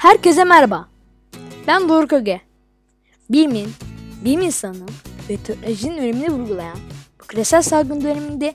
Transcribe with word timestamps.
Herkese 0.00 0.44
merhaba. 0.44 0.88
Ben 1.66 1.88
Doruk 1.88 2.12
Öge. 2.12 2.40
Bilimin, 3.30 3.68
bilim 4.24 4.40
insanı 4.40 4.86
ve 5.28 5.36
teknolojinin 5.36 5.98
önemini 5.98 6.30
vurgulayan 6.30 6.78
bu 7.20 7.26
küresel 7.26 7.62
salgın 7.62 8.00
döneminde 8.00 8.54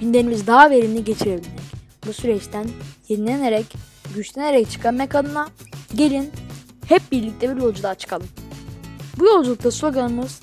günlerimizi 0.00 0.46
daha 0.46 0.70
verimli 0.70 1.04
geçirebilmek, 1.04 1.60
bu 2.06 2.12
süreçten 2.12 2.66
yenilenerek, 3.08 3.66
güçlenerek 4.14 4.70
çıkarmak 4.70 5.14
adına 5.14 5.48
gelin 5.94 6.30
hep 6.88 7.02
birlikte 7.12 7.56
bir 7.56 7.62
yolculuğa 7.62 7.94
çıkalım. 7.94 8.28
Bu 9.18 9.26
yolculukta 9.26 9.70
sloganımız 9.70 10.40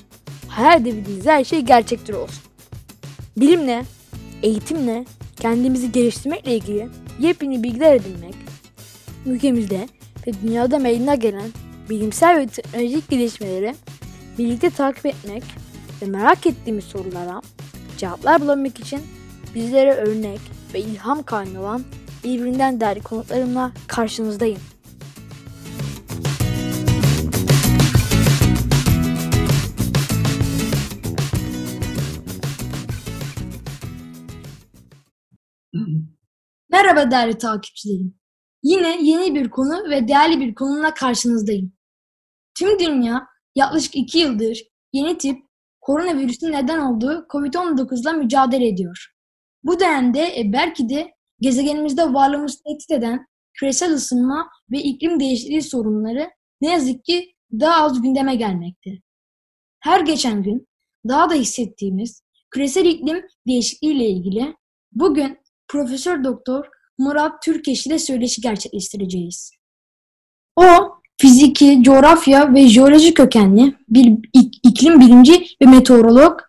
hayal 0.48 0.80
edebildiğiniz 0.80 1.26
her 1.26 1.44
şey 1.44 1.60
gerçektir 1.60 2.14
olsun. 2.14 2.42
Bilimle, 3.36 3.84
eğitimle, 4.42 5.04
kendimizi 5.40 5.92
geliştirmekle 5.92 6.56
ilgili 6.56 6.88
yepyeni 7.20 7.62
bilgiler 7.62 7.94
edinmek, 7.94 8.34
ülkemizde 9.26 9.88
ve 10.26 10.32
dünyada 10.42 10.78
meydana 10.78 11.14
gelen 11.14 11.50
bilimsel 11.90 12.38
ve 12.38 12.46
teknolojik 12.46 13.10
gelişmeleri 13.10 13.74
birlikte 14.38 14.70
takip 14.70 15.06
etmek 15.06 15.42
ve 16.02 16.06
merak 16.06 16.46
ettiğimiz 16.46 16.84
sorulara 16.84 17.42
cevaplar 17.98 18.40
bulabilmek 18.40 18.80
için 18.80 19.00
bizlere 19.54 19.94
örnek 19.94 20.40
ve 20.74 20.80
ilham 20.80 21.22
kaynağı 21.22 21.62
olan 21.62 21.84
birbirinden 22.24 22.80
değerli 22.80 23.02
konuklarımla 23.02 23.72
karşınızdayım. 23.86 24.60
Merhaba 36.70 37.10
değerli 37.10 37.38
takipçilerim. 37.38 38.23
Yine 38.64 38.98
yeni 39.02 39.34
bir 39.34 39.50
konu 39.50 39.90
ve 39.90 40.08
değerli 40.08 40.40
bir 40.40 40.54
konuyla 40.54 40.94
karşınızdayım. 40.94 41.72
Tüm 42.58 42.78
dünya 42.78 43.26
yaklaşık 43.54 43.96
2 43.96 44.18
yıldır 44.18 44.62
yeni 44.92 45.18
tip 45.18 45.38
koronavirüsün 45.80 46.52
neden 46.52 46.78
olduğu 46.78 47.26
COVID-19 47.30 48.02
ile 48.02 48.12
mücadele 48.12 48.68
ediyor. 48.68 49.14
Bu 49.62 49.80
dönemde 49.80 50.40
e, 50.40 50.52
belki 50.52 50.88
de 50.88 51.14
gezegenimizde 51.40 52.14
varlığımızı 52.14 52.62
tehdit 52.62 52.90
eden 52.90 53.26
küresel 53.52 53.92
ısınma 53.94 54.50
ve 54.70 54.78
iklim 54.78 55.20
değişikliği 55.20 55.62
sorunları 55.62 56.30
ne 56.60 56.72
yazık 56.72 57.04
ki 57.04 57.34
daha 57.60 57.84
az 57.84 58.02
gündeme 58.02 58.34
gelmekte. 58.34 58.90
Her 59.80 60.00
geçen 60.00 60.42
gün 60.42 60.68
daha 61.08 61.30
da 61.30 61.34
hissettiğimiz 61.34 62.22
küresel 62.50 62.84
iklim 62.84 63.26
değişikliği 63.46 63.92
ile 63.92 64.08
ilgili 64.08 64.56
bugün 64.92 65.38
Profesör 65.68 66.24
Doktor 66.24 66.66
Murat 66.98 67.42
Türkeş 67.42 67.86
ile 67.86 67.98
söyleşi 67.98 68.40
gerçekleştireceğiz. 68.40 69.50
O, 70.56 70.64
fiziki, 71.20 71.82
coğrafya 71.82 72.54
ve 72.54 72.68
jeoloji 72.68 73.14
kökenli 73.14 73.74
bir 73.88 74.18
iklim 74.62 75.00
bilimci 75.00 75.46
ve 75.62 75.66
meteorolog, 75.66 76.40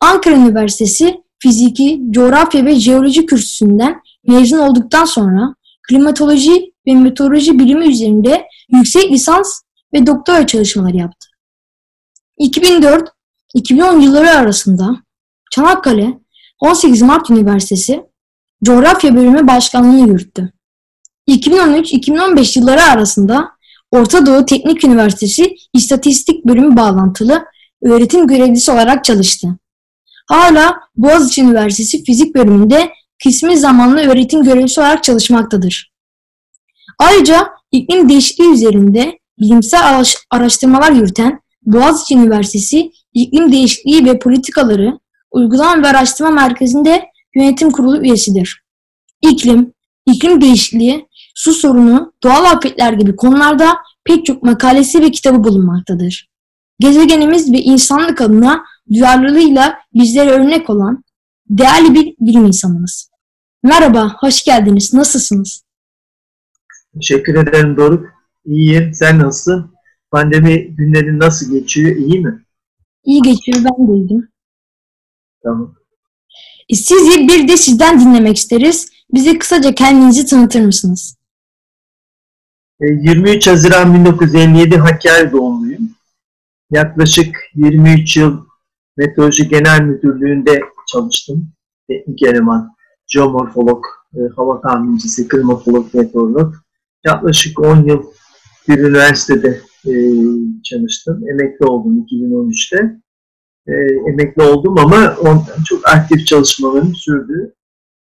Ankara 0.00 0.34
Üniversitesi 0.34 1.24
Fiziki, 1.38 2.02
Coğrafya 2.10 2.64
ve 2.64 2.74
Jeoloji 2.74 3.26
kürsüsünden 3.26 4.00
mezun 4.26 4.58
olduktan 4.58 5.04
sonra 5.04 5.54
klimatoloji 5.88 6.72
ve 6.86 6.94
meteoroloji 6.94 7.58
bilimi 7.58 7.86
üzerinde 7.86 8.46
yüksek 8.68 9.12
lisans 9.12 9.60
ve 9.94 10.06
doktora 10.06 10.46
çalışmaları 10.46 10.96
yaptı. 10.96 11.28
2004-2010 12.40 14.02
yılları 14.02 14.30
arasında 14.30 14.96
Çanakkale 15.50 16.18
18 16.60 17.02
Mart 17.02 17.30
Üniversitesi 17.30 18.04
Coğrafya 18.62 19.16
Bölümü 19.16 19.46
Başkanlığını 19.46 20.08
yürüttü. 20.10 20.52
2013-2015 21.28 22.58
yılları 22.58 22.82
arasında 22.82 23.48
Orta 23.90 24.26
Doğu 24.26 24.46
Teknik 24.46 24.84
Üniversitesi 24.84 25.56
İstatistik 25.72 26.44
Bölümü 26.44 26.76
bağlantılı 26.76 27.44
öğretim 27.82 28.26
görevlisi 28.26 28.70
olarak 28.70 29.04
çalıştı. 29.04 29.48
Hala 30.26 30.80
Boğaziçi 30.96 31.42
Üniversitesi 31.42 32.04
Fizik 32.04 32.34
Bölümünde 32.34 32.90
kısmi 33.22 33.58
zamanlı 33.58 34.00
öğretim 34.00 34.42
görevlisi 34.42 34.80
olarak 34.80 35.04
çalışmaktadır. 35.04 35.92
Ayrıca 36.98 37.48
iklim 37.72 38.08
değişikliği 38.08 38.52
üzerinde 38.52 39.18
bilimsel 39.40 40.04
araştırmalar 40.30 40.92
yürüten 40.92 41.40
Boğaziçi 41.62 42.14
Üniversitesi 42.14 42.90
İklim 43.14 43.52
Değişikliği 43.52 44.04
ve 44.04 44.18
Politikaları 44.18 44.98
Uygulama 45.30 45.82
ve 45.82 45.88
Araştırma 45.88 46.30
Merkezi'nde 46.30 47.04
yönetim 47.34 47.70
kurulu 47.70 48.02
üyesidir. 48.02 48.64
İklim, 49.22 49.72
iklim 50.06 50.40
değişikliği, 50.40 51.08
su 51.34 51.52
sorunu, 51.52 52.12
doğal 52.22 52.44
afetler 52.44 52.92
gibi 52.92 53.16
konularda 53.16 53.76
pek 54.04 54.26
çok 54.26 54.42
makalesi 54.42 55.00
ve 55.00 55.10
kitabı 55.10 55.44
bulunmaktadır. 55.44 56.28
Gezegenimiz 56.80 57.52
ve 57.52 57.58
insanlık 57.58 58.20
adına 58.20 58.64
duyarlılığıyla 58.92 59.78
bizlere 59.94 60.30
örnek 60.30 60.70
olan 60.70 61.04
değerli 61.50 61.94
bir 61.94 62.14
bilim 62.20 62.46
insanımız. 62.46 63.10
Merhaba, 63.62 64.16
hoş 64.20 64.44
geldiniz. 64.44 64.94
Nasılsınız? 64.94 65.64
Teşekkür 66.94 67.34
ederim 67.34 67.76
Doruk. 67.76 68.08
İyiyim. 68.44 68.94
Sen 68.94 69.18
nasılsın? 69.18 69.74
Pandemi 70.10 70.76
günlerin 70.76 71.18
nasıl 71.18 71.52
geçiyor? 71.52 71.96
İyi 71.96 72.20
mi? 72.20 72.44
İyi 73.04 73.22
geçiyor. 73.22 73.58
Ben 73.58 73.88
de 73.88 73.92
iyiyim. 73.92 74.28
Tamam. 75.42 75.74
Sizi 76.72 77.28
bir 77.28 77.48
de 77.48 77.56
sizden 77.56 78.00
dinlemek 78.00 78.36
isteriz. 78.36 78.88
Bize 79.12 79.38
kısaca 79.38 79.74
kendinizi 79.74 80.26
tanıtır 80.26 80.60
mısınız? 80.60 81.16
23 82.80 83.46
e, 83.46 83.50
Haziran 83.50 83.94
1957 83.94 84.76
Hakkari 84.76 85.32
doğumluyum. 85.32 85.90
Yaklaşık 86.70 87.36
23 87.54 88.16
yıl 88.16 88.44
Meteoroloji 88.96 89.48
Genel 89.48 89.80
Müdürlüğü'nde 89.80 90.60
çalıştım. 90.92 91.48
Teknik 91.88 92.22
eleman, 92.22 92.74
geomorfolog, 93.06 93.84
e, 94.14 94.18
hava 94.36 94.60
tahmincisi, 94.60 95.28
klimatolog, 95.28 95.94
meteorolog. 95.94 96.54
Yaklaşık 97.04 97.60
10 97.60 97.84
yıl 97.84 98.02
bir 98.68 98.78
üniversitede 98.78 99.60
e, 99.86 99.92
çalıştım. 100.64 101.28
Emekli 101.28 101.66
oldum 101.66 102.06
2013'te 102.10 103.03
e, 103.66 103.72
emekli 104.10 104.42
oldum 104.42 104.78
ama 104.78 105.16
ondan 105.20 105.62
çok 105.66 105.88
aktif 105.88 106.26
çalışmalarım 106.26 106.94
sürdü. 106.94 107.54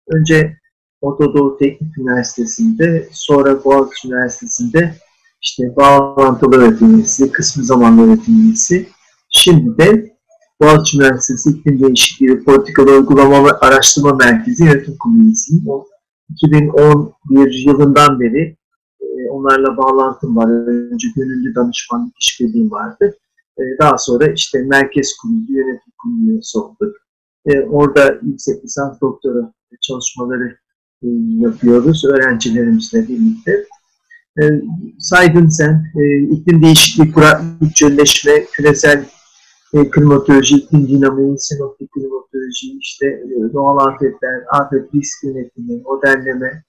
Önce 0.08 0.56
Orta 1.00 1.34
Doğu 1.34 1.58
Teknik 1.58 1.98
Üniversitesi'nde, 1.98 3.08
sonra 3.12 3.64
Boğaziçi 3.64 4.08
Üniversitesi'nde 4.08 4.94
işte 5.42 5.76
bağlantılı 5.76 6.56
öğretim 6.56 6.94
üyesi, 6.94 7.32
kısmı 7.32 7.64
zamanlı 7.64 8.08
öğretim. 8.08 8.86
Şimdi 9.28 9.78
de 9.78 10.12
Boğaziçi 10.60 10.96
Üniversitesi 10.98 11.50
İklim 11.50 11.82
Değişikliği 11.82 12.44
Politikalı 12.44 12.90
Uygulama 12.90 13.44
ve 13.44 13.50
Araştırma 13.52 14.12
Merkezi 14.12 14.64
Yönetim 14.64 14.96
Kurulu 14.98 15.24
üyesiyim. 15.24 15.64
2011 16.30 17.64
yılından 17.66 18.20
beri 18.20 18.56
e, 19.00 19.30
onlarla 19.30 19.76
bağlantım 19.76 20.36
var. 20.36 20.48
Önce 20.92 21.08
gönüllü 21.16 21.54
danışmanlık 21.54 22.14
işbirliğim 22.20 22.70
vardı. 22.70 23.18
E, 23.58 23.62
daha 23.80 23.98
sonra 23.98 24.26
işte 24.26 24.62
merkez 24.62 25.16
kurulu, 25.16 25.44
yönetim 25.48 25.92
kurulu 26.02 26.30
üyesi 26.30 26.58
olduk. 26.58 26.96
E, 27.46 27.60
orada 27.60 28.18
yüksek 28.22 28.64
lisans 28.64 29.00
doktora 29.00 29.52
çalışmaları 29.80 30.56
e, 31.02 31.08
yapıyoruz 31.38 32.04
öğrencilerimizle 32.04 33.08
birlikte. 33.08 33.66
Saydın 34.98 35.48
sen, 35.48 35.84
iklim 36.30 36.62
değişikliği, 36.62 37.12
kuraklık, 37.12 37.76
çölleşme, 37.76 38.44
küresel 38.44 39.04
klimatoloji, 39.90 40.56
iklim 40.56 40.88
dinamiği, 40.88 41.38
sinoptik 41.38 41.92
klimatoloji, 41.92 42.78
işte 42.80 43.22
doğal 43.52 43.86
afetler, 43.86 44.42
afet 44.50 44.94
risk 44.94 45.24
yönetimi, 45.24 45.82
modelleme, 45.82 46.64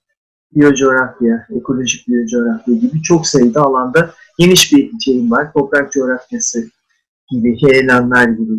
biyocoğrafya, 0.54 1.46
ekolojik 1.56 2.08
biyocoğrafya 2.08 2.74
gibi 2.74 3.02
çok 3.02 3.26
sayıda 3.26 3.62
alanda 3.62 4.14
geniş 4.38 4.72
bir 4.72 4.90
şeyim 5.04 5.30
var. 5.30 5.52
Toprak 5.52 5.92
coğrafyası 5.92 6.70
gibi, 7.30 7.62
heyelanlar 7.62 8.28
gibi 8.28 8.52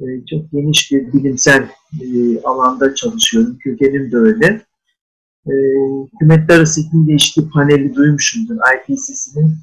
e, 0.00 0.04
çok 0.30 0.52
geniş 0.52 0.92
bir 0.92 1.12
bilimsel 1.12 1.68
e, 2.02 2.40
alanda 2.44 2.94
çalışıyorum. 2.94 3.58
Kökenim 3.64 4.12
de 4.12 4.16
öyle. 4.16 4.62
E, 5.46 5.52
Hükümetler 6.12 6.56
Arası 6.56 6.80
İklim 6.80 7.06
Değişikliği 7.06 7.50
paneli 7.50 7.94
duymuşumdur. 7.94 8.56
IPCC'nin 8.56 9.56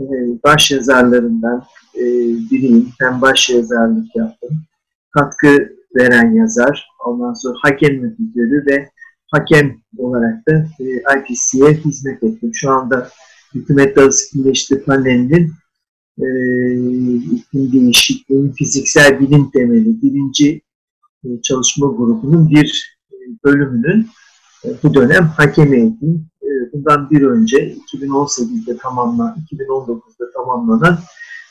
e, 0.00 0.04
baş 0.44 0.70
yazarlarından 0.70 1.64
e, 1.94 2.02
biriyim. 2.50 2.88
Ben 3.00 3.20
baş 3.20 3.50
yazarlık 3.50 4.16
yaptım. 4.16 4.62
Katkı 5.10 5.78
veren 5.96 6.34
yazar. 6.34 6.88
Ondan 7.06 7.34
sonra 7.34 7.54
hakem 7.62 7.94
müdürü 7.94 8.66
ve 8.66 8.90
hakem 9.32 9.76
olarak 9.98 10.48
da 10.48 10.66
e, 10.80 10.84
IPCC'ye 11.18 11.72
hizmet 11.72 12.22
ettim. 12.22 12.50
Şu 12.54 12.70
anda 12.70 13.08
Hükümetler 13.54 14.02
Arası 14.02 14.84
panelinin 14.84 15.52
e, 16.18 16.26
iklim 17.36 17.72
değişikliğinin 17.72 18.52
fiziksel 18.52 19.20
bilim 19.20 19.50
temeli 19.50 20.02
birinci 20.02 20.62
e, 21.24 21.28
çalışma 21.42 21.86
grubunun 21.86 22.50
bir 22.50 22.98
e, 23.12 23.16
bölümünün 23.44 24.06
e, 24.64 24.68
bu 24.82 24.94
dönem 24.94 25.24
hakemiydim. 25.24 26.26
E, 26.42 26.48
bundan 26.72 27.10
bir 27.10 27.22
önce 27.22 27.76
2018'de 27.94 28.76
tamamlanan, 28.76 29.36
2019'da 29.52 30.30
tamamlanan 30.34 30.98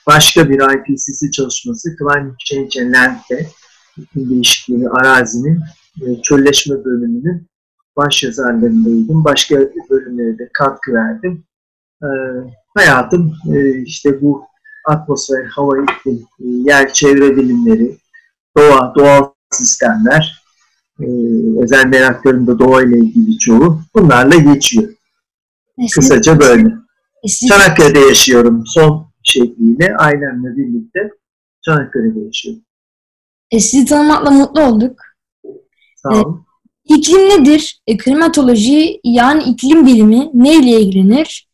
başka 0.07 0.49
bir 0.49 0.55
IPCC 0.55 1.31
çalışması 1.31 1.95
Climate 1.97 2.35
Change 2.45 2.81
and 2.81 2.93
Land'de 2.93 3.47
iklim 3.97 4.29
değişikliği 4.29 4.89
arazinin 4.89 5.59
çölleşme 6.23 6.85
bölümünün 6.85 7.47
baş 7.97 8.23
yazarlarındaydım. 8.23 9.23
Başka 9.23 9.55
bölümlere 9.89 10.37
de 10.37 10.49
katkı 10.53 10.93
verdim. 10.93 11.43
Hayatım 12.75 13.33
işte 13.85 14.21
bu 14.21 14.45
atmosfer, 14.87 15.45
hava, 15.45 15.83
iklim, 15.83 16.25
yer, 16.39 16.93
çevre 16.93 17.37
bilimleri, 17.37 17.97
doğa, 18.57 18.93
doğal 18.95 19.29
sistemler, 19.51 20.43
e, 20.99 21.05
özel 21.63 21.85
meraklarım 21.85 22.47
da 22.47 22.59
doğayla 22.59 22.97
ilgili 22.97 23.37
çoğu 23.37 23.81
bunlarla 23.95 24.35
geçiyor. 24.35 24.93
E, 25.77 25.85
Kısaca 25.93 26.39
böyle. 26.39 26.67
E, 27.23 27.47
Çanakkale'de 27.47 27.99
yaşıyorum 27.99 28.63
son 28.65 29.07
şekliyle 29.23 29.97
ailemle 29.97 30.57
birlikte 30.57 30.99
Çanakkale'de 31.61 32.19
yaşıyorum. 32.19 32.61
E, 33.51 33.59
sizi 33.59 33.85
tanımakla 33.85 34.31
mutlu 34.31 34.61
olduk. 34.61 34.99
Sağ 35.95 36.09
olun. 36.09 36.45
E, 36.89 36.95
iklim 36.95 37.29
nedir? 37.29 37.81
E, 37.87 37.97
klimatoloji 37.97 38.99
yani 39.03 39.43
iklim 39.43 39.85
bilimi 39.85 40.29
neyle 40.33 40.81
ilgilenir? 40.81 41.46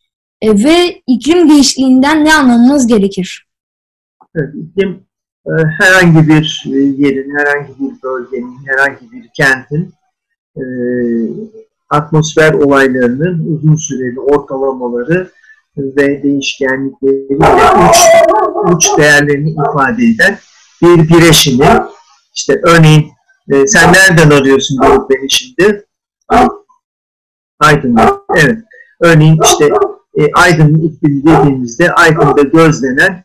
E, 0.44 0.64
ve 0.64 1.02
iklim 1.08 1.50
değişikliğinden 1.50 2.26
ne 2.26 2.34
anlamamız 2.34 2.88
gerekir? 2.88 3.48
Evet, 4.36 4.54
iklim 4.56 5.06
e, 5.46 5.52
herhangi 5.80 6.28
bir 6.28 6.64
e, 6.68 6.78
yerin, 6.78 7.36
herhangi 7.38 7.80
bir 7.80 8.02
bölgenin, 8.04 8.58
herhangi 8.68 9.12
bir 9.12 9.30
kentin 9.34 9.94
e, 10.56 10.64
atmosfer 11.90 12.54
olaylarının 12.54 13.56
uzun 13.56 13.76
süreli 13.76 14.20
ortalamaları 14.20 15.32
ve 15.78 16.24
değişkenlikleriyle 16.24 17.46
uç, 17.90 17.98
uç 18.76 18.98
değerlerini 18.98 19.52
ifade 19.52 20.06
eden 20.06 20.38
bir 20.82 21.10
bireşimi. 21.10 21.84
İşte 22.36 22.62
örneğin 22.64 23.12
e, 23.52 23.68
sen 23.68 23.94
nereden 23.94 24.30
arıyorsun 24.30 24.78
beni 25.10 25.32
şimdi? 25.32 25.86
Aydın'da. 27.60 28.22
Evet. 28.36 28.58
Örneğin 29.02 29.40
işte 29.44 29.70
e, 30.20 30.32
Aydın'ın 30.34 30.82
iklimi 30.82 31.24
dediğimizde 31.24 31.92
Aydın'da 31.92 32.42
gözlenen 32.42 33.24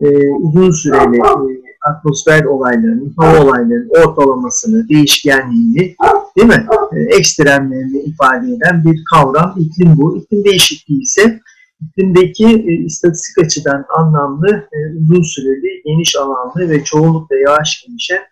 e, 0.00 0.08
uzun 0.28 0.70
süreli 0.70 1.16
e, 1.16 1.60
atmosfer 1.90 2.44
olaylarının, 2.44 3.14
hava 3.16 3.44
olaylarının 3.44 3.90
ortalamasını, 4.06 4.88
değişkenliğini, 4.88 5.96
değil 6.36 6.48
mi? 6.48 6.66
E, 6.92 7.16
ekstremlerini 7.16 7.98
ifade 7.98 8.46
eden 8.46 8.84
bir 8.84 9.00
kavram. 9.10 9.54
İklim 9.58 9.96
bu. 9.96 10.16
İklim 10.16 10.44
değişikliği 10.44 11.02
ise 11.02 11.40
iklimdeki 11.80 12.46
e, 12.46 12.72
istatistik 12.84 13.44
açıdan 13.44 13.84
anlamlı, 13.96 14.68
e, 14.72 14.78
uzun 15.00 15.22
süreli, 15.22 15.82
geniş 15.84 16.16
alanlı 16.16 16.68
ve 16.68 16.84
çoğunlukla 16.84 17.36
yavaş 17.36 17.84
gelişen 17.86 18.22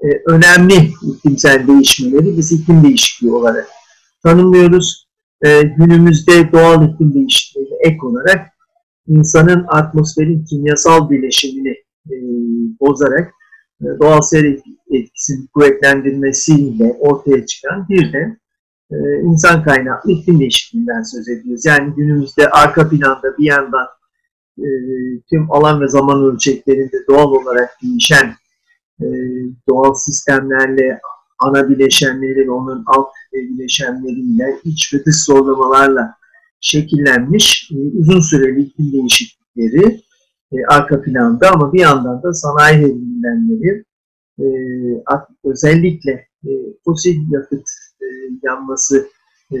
e, 0.00 0.06
önemli 0.26 0.92
iklimsel 1.02 1.66
değişmeleri 1.68 2.36
biz 2.36 2.52
iklim 2.52 2.84
değişikliği 2.84 3.30
olarak 3.30 3.68
tanımlıyoruz. 4.22 5.05
E, 5.44 5.62
günümüzde 5.62 6.52
doğal 6.52 6.88
iklim 6.88 7.14
değişikliğine 7.14 7.76
ek 7.80 7.96
olarak 8.02 8.46
insanın 9.06 9.64
atmosferin 9.68 10.44
kimyasal 10.44 11.10
bileşimini 11.10 11.74
e, 12.10 12.14
bozarak 12.80 13.32
e, 13.80 13.86
doğal 14.00 14.20
seyir 14.20 14.62
etkisini 14.90 15.46
kuvvetlendirmesiyle 15.54 16.96
ortaya 17.00 17.46
çıkan 17.46 17.88
bir 17.88 18.12
de 18.12 18.36
e, 18.90 18.96
insan 19.22 19.64
kaynaklı 19.64 20.12
iklim 20.12 20.40
değişikliğinden 20.40 21.02
söz 21.02 21.28
ediyoruz. 21.28 21.64
Yani 21.64 21.94
günümüzde 21.94 22.50
arka 22.50 22.88
planda 22.88 23.38
bir 23.38 23.44
yandan 23.44 23.86
e, 24.58 24.66
tüm 25.30 25.52
alan 25.52 25.80
ve 25.80 25.88
zaman 25.88 26.24
ölçeklerinde 26.24 26.96
doğal 27.08 27.30
olarak 27.32 27.70
değişen 27.82 28.34
e, 29.00 29.06
doğal 29.68 29.94
sistemlerle 29.94 31.00
ana 31.38 31.68
bileşenleri 31.68 32.46
ve 32.46 32.50
onun 32.50 32.84
alt 32.86 33.08
bileşenleriyle 33.32 34.60
iç 34.64 34.94
ve 34.94 35.04
dış 35.04 35.24
zorlamalarla 35.24 36.14
şekillenmiş 36.60 37.70
e, 37.72 37.76
uzun 37.98 38.20
süreli 38.20 38.62
iklim 38.62 38.92
değişiklikleri 38.92 40.00
e, 40.52 40.56
arka 40.68 41.02
planda 41.02 41.50
ama 41.50 41.72
bir 41.72 41.80
yandan 41.80 42.22
da 42.22 42.34
sanayi 42.34 42.80
devrimlenleri 42.80 43.84
e, 44.38 44.46
özellikle 45.44 46.26
fosil 46.84 47.16
yakıt 47.30 47.68
yanması 48.42 49.08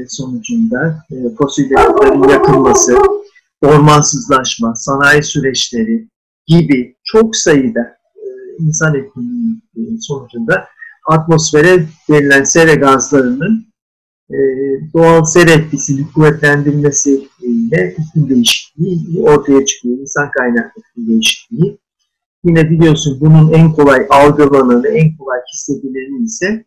sonucunda 0.08 1.04
fosil 1.38 1.70
yakıtların 1.70 2.28
yakılması, 2.28 2.96
ormansızlaşma, 3.62 4.74
sanayi 4.74 5.22
süreçleri 5.22 6.08
gibi 6.46 6.96
çok 7.04 7.36
sayıda 7.36 7.96
insan 8.58 8.94
etkinliği 8.94 10.02
sonucunda 10.02 10.68
atmosfere 11.06 11.86
verilen 12.10 12.44
sera 12.44 12.74
gazlarının 12.74 13.66
e, 14.30 14.36
doğal 14.94 15.24
ser 15.24 15.46
etkisini 15.46 16.12
kuvvetlendirmesiyle 16.12 17.96
iklim 17.98 18.30
değişikliği 18.30 19.22
ortaya 19.22 19.66
çıkıyor. 19.66 19.98
İnsan 19.98 20.30
kaynaklı 20.30 20.80
iklim 20.80 21.08
değişikliği. 21.08 21.78
Yine 22.44 22.70
biliyorsun 22.70 23.18
bunun 23.20 23.52
en 23.52 23.72
kolay 23.72 24.06
algılananı, 24.10 24.88
en 24.88 25.16
kolay 25.16 25.38
hissedileni 25.52 26.24
ise 26.24 26.64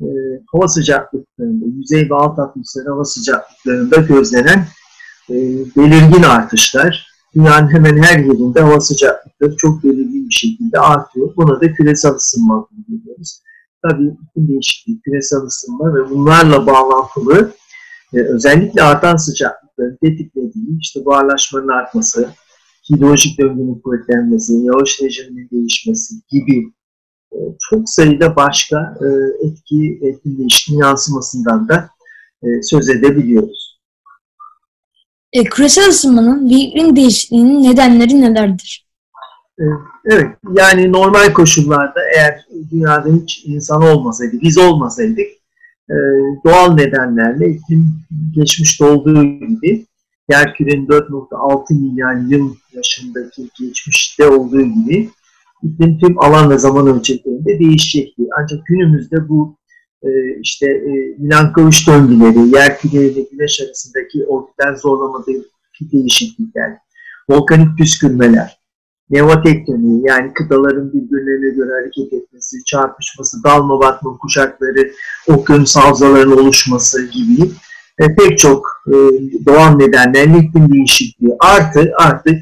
e, 0.00 0.06
hava 0.52 0.68
sıcaklıklarında, 0.68 1.64
yüzey 1.76 2.10
ve 2.10 2.14
alt 2.14 2.38
atmosfer 2.38 2.86
hava 2.86 3.04
sıcaklıklarında 3.04 3.96
gözlenen 3.96 4.66
e, 5.30 5.34
belirgin 5.76 6.22
artışlar. 6.22 7.08
Dünyanın 7.34 7.74
hemen 7.74 8.02
her 8.02 8.18
yerinde 8.18 8.60
hava 8.60 8.80
sıcaklıkları 8.80 9.56
çok 9.56 9.84
belirgin 9.84 10.28
bir 10.28 10.34
şekilde 10.34 10.78
artıyor. 10.78 11.36
Buna 11.36 11.60
da 11.60 11.72
küresel 11.72 12.12
ısınma 12.12 12.68
diyoruz 13.04 13.40
tabii 13.82 14.06
iklim 14.06 14.48
değişikliği, 14.48 15.00
küresel 15.00 15.38
ısınma 15.38 15.94
ve 15.94 16.10
bunlarla 16.10 16.66
bağlantılı 16.66 17.52
e, 18.14 18.18
özellikle 18.20 18.82
artan 18.82 19.16
sıcaklıkların 19.16 19.98
tetiklediği 20.02 20.78
işte 20.80 21.04
buharlaşmanın 21.04 21.68
artması, 21.68 22.28
hidrolojik 22.90 23.40
döngünün 23.40 23.80
kuvvetlenmesi, 23.80 24.52
yağış 24.52 25.02
rejiminin 25.02 25.48
değişmesi 25.52 26.14
gibi 26.28 26.72
e, 27.32 27.38
çok 27.70 27.88
sayıda 27.90 28.36
başka 28.36 28.96
e, 29.00 29.06
etki, 29.46 30.00
etki 30.02 30.38
değişikliği 30.38 30.78
yansımasından 30.78 31.68
da 31.68 31.90
e, 32.42 32.62
söz 32.62 32.88
edebiliyoruz. 32.88 33.78
E, 35.32 35.44
küresel 35.44 35.88
ısınmanın 35.88 36.50
ve 36.50 36.54
iklim 36.54 36.96
değişikliğinin 36.96 37.62
nedenleri 37.62 38.20
nelerdir? 38.20 38.87
Ee, 39.60 39.64
evet, 40.04 40.36
yani 40.56 40.92
normal 40.92 41.32
koşullarda 41.32 42.00
eğer 42.16 42.46
dünyada 42.70 43.08
hiç 43.08 43.42
insan 43.44 43.82
olmasaydı, 43.82 44.36
biz 44.42 44.58
olmasaydık 44.58 45.26
e, 45.90 45.96
doğal 46.44 46.74
nedenlerle 46.74 47.50
iklim 47.50 47.86
geçmişte 48.34 48.84
olduğu 48.84 49.22
gibi 49.22 49.86
yerkürenin 50.30 50.86
4.6 50.86 51.74
milyar 51.74 52.14
yıl 52.14 52.54
yaşındaki 52.72 53.48
geçmişte 53.60 54.28
olduğu 54.28 54.62
gibi 54.62 55.10
iklim 55.62 55.98
tüm 55.98 56.18
alan 56.18 56.50
ve 56.50 56.58
zaman 56.58 56.86
ölçeklerinde 56.86 57.58
değişecekti. 57.58 58.22
Ancak 58.38 58.66
günümüzde 58.66 59.28
bu 59.28 59.56
e, 60.02 60.08
işte 60.40 60.66
e, 60.66 60.90
Milankovic 61.18 61.76
döngüleri, 61.86 62.54
yerküre 62.54 63.04
ile 63.04 63.26
güneş 63.32 63.60
arasındaki 63.60 64.26
orbital 64.26 64.76
zorlamadaki 64.76 65.42
değişiklikler, 65.92 66.78
volkanik 67.30 67.78
püskürmeler, 67.78 68.57
neotektoniği 69.10 70.02
yani 70.06 70.32
kıtaların 70.34 70.92
birbirlerine 70.92 71.54
göre 71.54 71.70
hareket 71.80 72.12
etmesi, 72.12 72.64
çarpışması, 72.64 73.44
dalma 73.44 73.80
batma 73.80 74.16
kuşakları, 74.16 74.90
okyanus 75.28 75.76
havzalarının 75.76 76.36
oluşması 76.36 77.06
gibi 77.06 77.50
e, 77.98 78.14
pek 78.14 78.38
çok 78.38 78.66
e, 78.88 78.94
doğal 79.46 79.76
nedenlerle 79.76 80.38
iklim 80.38 80.72
değişikliği 80.72 81.36
artı 81.40 81.92
artık 81.98 82.38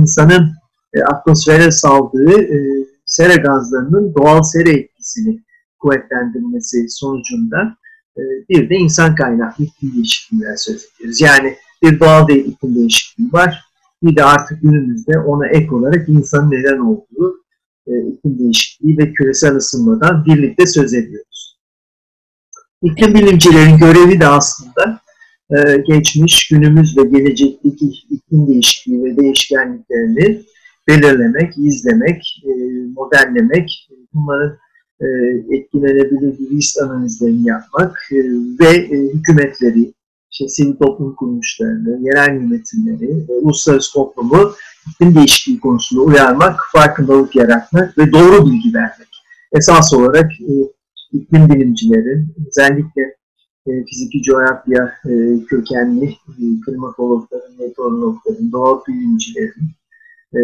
insanın 0.00 0.52
e, 0.94 1.02
atmosfere 1.02 1.70
saldığı 1.70 2.42
e, 2.42 2.58
sera 3.06 3.34
gazlarının 3.34 4.14
doğal 4.14 4.42
sera 4.42 4.70
etkisini 4.70 5.42
kuvvetlendirmesi 5.78 6.86
sonucunda 6.88 7.76
e, 8.16 8.22
bir 8.48 8.70
de 8.70 8.74
insan 8.74 9.14
kaynaklı 9.14 9.64
iklim 9.64 9.94
değişikliğinden 9.94 10.54
söz 10.54 10.84
ediyoruz. 10.84 11.20
Yani 11.20 11.56
bir 11.82 12.00
doğal 12.00 12.28
iklim 12.30 12.74
değişikliği 12.74 13.32
var, 13.32 13.67
bir 14.02 14.16
de 14.16 14.24
artık 14.24 14.62
günümüzde 14.62 15.18
ona 15.18 15.48
ek 15.48 15.74
olarak 15.74 16.08
insanın 16.08 16.50
neden 16.50 16.78
olduğu 16.78 17.44
e, 17.86 17.92
iklim 18.00 18.38
değişikliği 18.38 18.98
ve 18.98 19.12
küresel 19.12 19.56
ısınmadan 19.56 20.24
birlikte 20.24 20.66
söz 20.66 20.94
ediyoruz. 20.94 21.58
İklim 22.82 23.14
bilimcilerin 23.14 23.78
görevi 23.78 24.20
de 24.20 24.26
aslında 24.26 25.00
e, 25.50 25.76
geçmiş, 25.76 26.48
günümüz 26.48 26.98
ve 26.98 27.02
gelecekteki 27.02 27.86
iklim 28.10 28.46
değişikliği 28.46 29.04
ve 29.04 29.16
değişkenliklerini 29.16 30.42
belirlemek, 30.88 31.58
izlemek, 31.58 32.42
e, 32.44 32.50
modellemek, 32.96 33.88
bunların 34.14 34.58
etkilenebilir 35.50 36.50
risk 36.50 36.82
analizlerini 36.82 37.48
yapmak 37.48 37.98
ve 38.60 38.88
hükümetleri, 38.88 39.92
işte 40.30 40.48
sivil 40.48 40.76
toplum 40.76 41.14
kuruluşlarını, 41.14 42.06
yerel 42.06 42.34
yönetimleri, 42.34 43.26
e, 43.28 43.32
uluslararası 43.32 43.92
toplumu 43.92 44.52
iklim 44.90 45.14
değişikliği 45.14 45.60
konusunda 45.60 46.02
uyarmak, 46.02 46.60
farkındalık 46.72 47.36
yaratmak 47.36 47.98
ve 47.98 48.12
doğru 48.12 48.46
bilgi 48.46 48.74
vermek. 48.74 49.08
Esas 49.52 49.92
olarak 49.92 50.30
e, 50.40 50.52
iklim 51.12 51.48
bilimcilerin, 51.48 52.34
özellikle 52.48 53.02
e, 53.66 53.84
fiziki 53.84 54.22
coğrafya 54.22 54.94
e, 55.04 55.44
kökenli 55.44 56.04
e, 56.06 56.42
klimatologların, 56.64 57.52
meteorologların, 57.58 58.52
doğa 58.52 58.82
bilimcilerin, 58.88 59.70
e, 60.34 60.40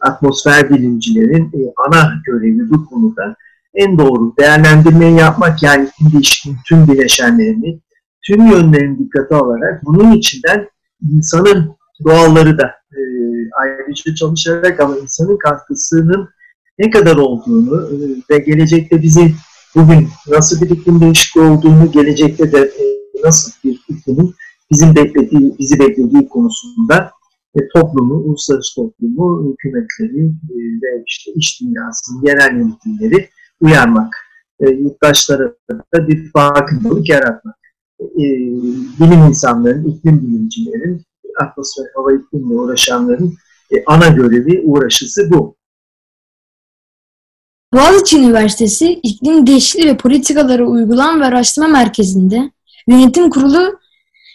atmosfer 0.00 0.70
bilimcilerin 0.70 1.44
e, 1.44 1.60
ana 1.76 2.12
görevi 2.26 2.70
bu 2.70 2.86
konuda 2.86 3.36
en 3.74 3.98
doğru 3.98 4.36
değerlendirmeyi 4.38 5.16
yapmak 5.16 5.62
yani 5.62 5.88
iklim 5.88 6.12
değişikliğinin 6.12 6.60
tüm 6.68 6.86
bileşenlerini, 6.86 7.80
tüm 8.26 8.46
yönlerini 8.46 8.98
dikkate 8.98 9.34
alarak 9.34 9.84
bunun 9.84 10.12
içinden 10.12 10.68
insanın 11.12 11.76
doğalları 12.04 12.58
da 12.58 12.66
e, 12.92 13.00
ayrıca 13.60 14.14
çalışarak 14.14 14.80
ama 14.80 14.96
insanın 14.98 15.38
katkısının 15.38 16.28
ne 16.78 16.90
kadar 16.90 17.16
olduğunu 17.16 17.88
e, 17.88 17.94
ve 18.30 18.38
gelecekte 18.38 19.02
bizi 19.02 19.34
bugün 19.74 20.08
nasıl 20.28 20.60
bir 20.60 20.70
iklim 20.70 21.00
değişikliği 21.00 21.40
olduğunu, 21.40 21.92
gelecekte 21.92 22.52
de 22.52 22.58
e, 22.58 22.84
nasıl 23.24 23.52
bir 23.64 23.80
iklimin 23.88 24.34
bizim 24.70 24.96
beklediği, 24.96 25.58
bizi 25.58 25.80
beklediği 25.80 26.28
konusunda 26.28 27.10
e, 27.54 27.60
toplumu, 27.74 28.14
uluslararası 28.14 28.74
toplumu, 28.74 29.52
hükümetleri 29.52 30.26
e, 30.26 30.56
ve 30.56 31.04
işte 31.06 31.32
iş 31.34 31.60
dünyasının 31.60 32.26
yerel 32.26 32.56
yönetimleri 32.56 33.28
uyarmak, 33.60 34.16
e, 34.60 34.70
yurttaşlara 34.70 35.54
da 35.94 36.08
bir 36.08 36.30
farkındalık 36.32 37.08
yaratmak. 37.08 37.61
E, 38.02 38.24
bilim 39.00 39.22
insanların, 39.28 39.84
iklim 39.84 40.22
bilimcilerin, 40.22 41.02
atmosfer 41.40 41.86
hava 41.94 42.12
iklimle 42.12 42.54
uğraşanların 42.54 43.34
e, 43.70 43.84
ana 43.86 44.08
görevi, 44.08 44.62
uğraşısı 44.64 45.30
bu. 45.30 45.56
Boğaziçi 47.74 48.18
Üniversitesi 48.18 49.00
İklim 49.02 49.46
Değişikliği 49.46 49.86
ve 49.86 49.96
Politikaları 49.96 50.66
Uygulama 50.66 51.20
ve 51.20 51.24
Araştırma 51.24 51.68
Merkezi'nde 51.68 52.50
yönetim 52.88 53.30
kurulu 53.30 53.78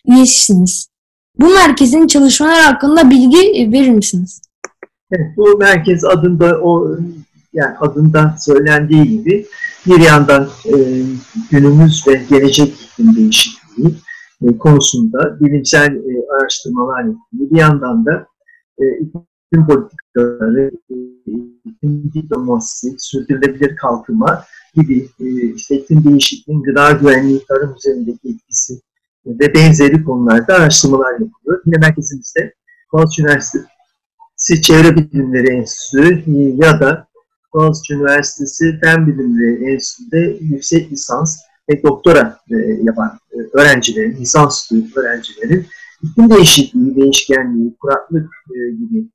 üyesisiniz. 0.07 0.89
Bu 1.39 1.49
merkezin 1.49 2.07
çalışmaları 2.07 2.61
hakkında 2.61 3.09
bilgi 3.09 3.71
verir 3.71 3.89
misiniz? 3.89 4.41
Evet, 5.11 5.37
bu 5.37 5.57
merkez 5.57 6.05
adında 6.05 6.59
o 6.61 6.97
yani 7.53 7.77
adında 7.77 8.35
söylendiği 8.39 9.03
gibi 9.03 9.45
bir 9.85 9.99
yandan 9.99 10.49
e, 10.65 10.75
günümüz 11.51 12.07
ve 12.07 12.23
gelecek 12.29 12.73
iklim 12.81 13.15
değişikliği 13.15 13.56
e, 14.41 14.57
konusunda 14.57 15.39
bilimsel 15.39 15.95
e, 15.95 16.25
araştırmalar 16.35 16.99
yapıyor. 16.99 17.51
Bir 17.51 17.57
yandan 17.57 18.05
da 18.05 18.27
e, 18.79 18.83
iklim 18.99 19.67
politikaları, 19.67 20.71
iklim 21.65 22.13
diplomasisi, 22.13 22.95
sürdürülebilir 22.97 23.75
kalkınma 23.75 24.43
gibi 24.75 25.09
e, 25.19 25.53
işte 25.53 25.75
iklim 25.75 26.03
değişikliğinin 26.03 26.63
gıda 26.63 26.91
güvenliği, 26.91 27.45
tarım 27.47 27.75
üzerindeki 27.77 28.29
etkisi 28.29 28.73
ve 29.25 29.53
benzeri 29.53 30.03
konularda 30.03 30.53
araştırmalar 30.53 31.11
yapılıyor. 31.11 31.61
Yine 31.65 31.77
merkezimizde 31.77 32.53
Boğaziçi 32.93 33.21
Üniversitesi 33.21 34.61
Çevre 34.61 34.95
Bilimleri 34.95 35.47
Enstitüsü 35.47 36.23
ya 36.55 36.79
da 36.79 37.07
Boğaziçi 37.53 37.93
Üniversitesi 37.93 38.79
Fen 38.83 39.07
Bilimleri 39.07 39.73
Enstitüsü'nde 39.73 40.37
yüksek 40.41 40.91
lisans 40.91 41.37
ve 41.69 41.83
doktora 41.83 42.39
e, 42.51 42.55
yapan 42.83 43.19
e, 43.31 43.37
öğrencilerin, 43.53 44.17
lisans 44.17 44.71
öğrencilerin 44.95 45.65
iklim 46.03 46.29
değişikliği, 46.29 46.95
değişkenliği, 46.95 47.75
kuraklık 47.79 48.29
e, 48.49 48.57
gibi 48.71 49.09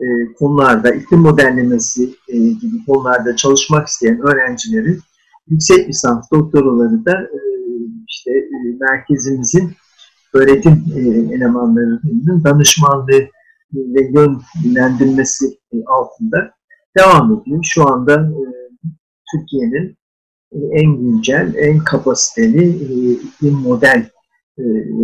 e, 0.00 0.32
konularda, 0.38 0.90
iklim 0.90 1.20
modellemesi 1.20 2.14
e, 2.28 2.38
gibi 2.38 2.84
konularda 2.86 3.36
çalışmak 3.36 3.88
isteyen 3.88 4.20
öğrencilerin 4.20 5.00
yüksek 5.48 5.88
lisans 5.88 6.30
doktoraları 6.32 7.04
da 7.04 7.12
e, 7.12 7.40
işte 8.08 8.30
e, 8.30 8.56
merkezimizin 8.80 9.72
öğretim 10.34 10.84
e, 10.96 11.00
elemanlarının 11.34 12.44
danışmanlığı 12.44 13.28
ve 13.74 14.10
yönlendirmesi 14.14 15.46
e, 15.72 15.76
altında 15.86 16.50
devam 16.98 17.40
ediyor. 17.40 17.60
Şu 17.62 17.88
anda 17.88 18.14
e, 18.14 18.42
Türkiye'nin 19.32 19.99
en 20.52 20.96
güncel, 20.96 21.54
en 21.56 21.78
kapasiteli 21.78 22.64
e, 22.64 23.12
iklim 23.12 23.54
model 23.54 24.10
e, 24.58 24.62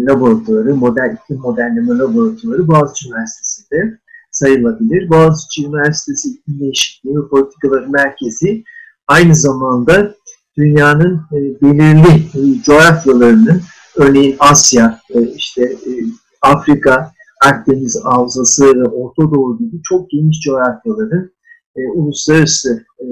laboratuvarı, 0.08 0.76
model 0.76 1.16
iklim 1.22 1.38
modelleme 1.40 1.98
laboratuvarı 1.98 2.68
Boğaziçi 2.68 3.08
Üniversitesi'nde 3.08 3.98
sayılabilir. 4.30 5.10
Boğaziçi 5.10 5.66
Üniversitesi 5.66 6.28
İklim 6.28 6.60
Değişikliği 6.60 7.16
ve 7.64 7.86
Merkezi 7.86 8.64
aynı 9.06 9.34
zamanda 9.34 10.14
dünyanın 10.58 11.20
e, 11.32 11.36
belirli 11.62 12.62
coğrafyalarının 12.62 13.60
örneğin 13.96 14.36
Asya, 14.38 15.00
işte 15.36 15.76
Afrika, 16.42 17.12
Akdeniz 17.44 18.00
Havzası 18.04 18.74
ve 18.74 18.88
Orta 18.88 19.22
Doğu 19.22 19.58
gibi 19.58 19.82
çok 19.82 20.10
geniş 20.10 20.40
coğrafyaların 20.40 21.35
e, 21.76 21.90
uluslararası 21.94 22.84
e, 23.00 23.06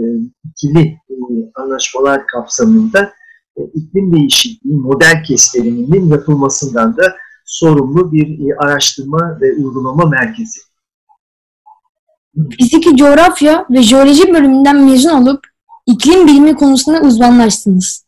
ikili 0.50 0.80
e, 1.11 1.14
anlaşmalar 1.54 2.26
kapsamında 2.26 3.12
e, 3.56 3.61
iklim 3.75 4.12
değişikliği 4.12 4.76
model 4.76 5.25
kestiriminin 5.25 6.09
yapılmasından 6.09 6.97
da 6.97 7.14
sorumlu 7.44 8.12
bir 8.12 8.26
e, 8.26 8.56
araştırma 8.59 9.38
ve 9.40 9.52
uygulama 9.52 10.04
merkezi. 10.04 10.61
Fiziki 12.59 12.97
coğrafya 12.97 13.66
ve 13.71 13.83
jeoloji 13.83 14.35
bölümünden 14.35 14.85
mezun 14.85 15.11
olup 15.11 15.40
iklim 15.87 16.26
bilimi 16.26 16.54
konusunda 16.54 17.00
uzmanlaştınız. 17.00 18.04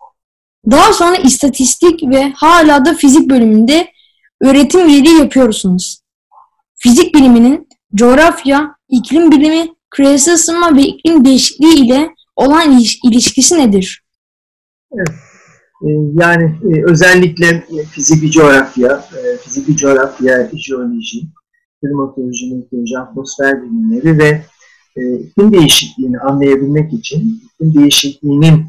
Daha 0.71 0.93
sonra 0.93 1.17
istatistik 1.17 2.03
ve 2.03 2.33
hala 2.37 2.85
da 2.85 2.95
fizik 2.95 3.31
bölümünde 3.31 3.89
öğretim 4.41 4.89
üyeliği 4.89 5.19
yapıyorsunuz. 5.19 6.01
Fizik 6.75 7.15
biliminin 7.15 7.69
coğrafya, 7.95 8.77
iklim 8.89 9.31
bilimi, 9.31 9.76
küresel 9.97 10.35
ısınma 10.35 10.77
ve 10.77 10.83
iklim 10.83 11.25
değişikliği 11.25 11.75
ile 11.85 12.11
olan 12.37 12.81
ilişkisi 13.05 13.59
nedir? 13.59 14.05
Ee, 14.93 15.89
yani 16.15 16.55
e, 16.71 16.85
özellikle 16.91 17.67
fiziki 17.91 18.31
coğrafya, 18.31 19.05
e, 19.17 19.37
fiziki 19.37 19.77
coğrafya, 19.77 20.51
jeoloji, 20.55 21.27
klimatoloji, 21.81 22.55
meteoroloji, 22.55 22.99
atmosfer 22.99 23.63
bilimleri 23.63 24.19
ve 24.19 24.43
e, 24.97 25.19
iklim 25.19 25.53
değişikliğini 25.53 26.19
anlayabilmek 26.19 26.93
için 26.93 27.43
iklim 27.45 27.75
değişikliğinin 27.75 28.67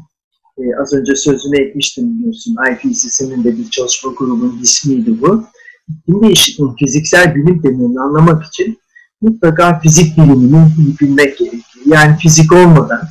az 0.80 0.92
önce 0.92 1.16
sözünü 1.16 1.60
etmiştim 1.60 2.18
biliyorsun 2.18 2.56
IPCC'nin 2.72 3.44
de 3.44 3.58
bir 3.58 3.70
çalışma 3.70 4.12
grubunun 4.18 4.62
ismiydi 4.62 5.20
bu. 5.20 5.44
İklim 5.88 6.22
değişikliğinin 6.22 6.74
fiziksel 6.74 7.34
bilim 7.34 7.62
temelini 7.62 8.00
anlamak 8.00 8.44
için 8.46 8.78
mutlaka 9.20 9.80
fizik 9.80 10.16
bilimini 10.18 10.66
bilmek 11.00 11.38
gerekiyor. 11.38 11.84
Yani 11.86 12.16
fizik 12.16 12.52
olmadan 12.52 13.02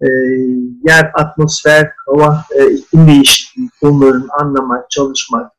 e, 0.00 0.08
yer, 0.84 1.10
atmosfer, 1.14 1.90
hava, 2.06 2.44
e, 2.58 2.70
iklim 2.70 3.06
değişikliği 3.06 3.68
konularını 3.80 4.26
anlamak, 4.40 4.90
çalışmak, 4.90 5.52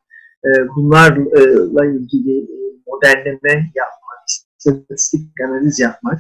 e, 0.45 0.49
bunlarla 0.75 1.85
ilgili 1.85 2.39
e, 2.39 2.55
modelleme 2.87 3.71
yapmak, 3.75 4.23
istatistik 4.57 5.41
analiz 5.41 5.79
yapmak 5.79 6.19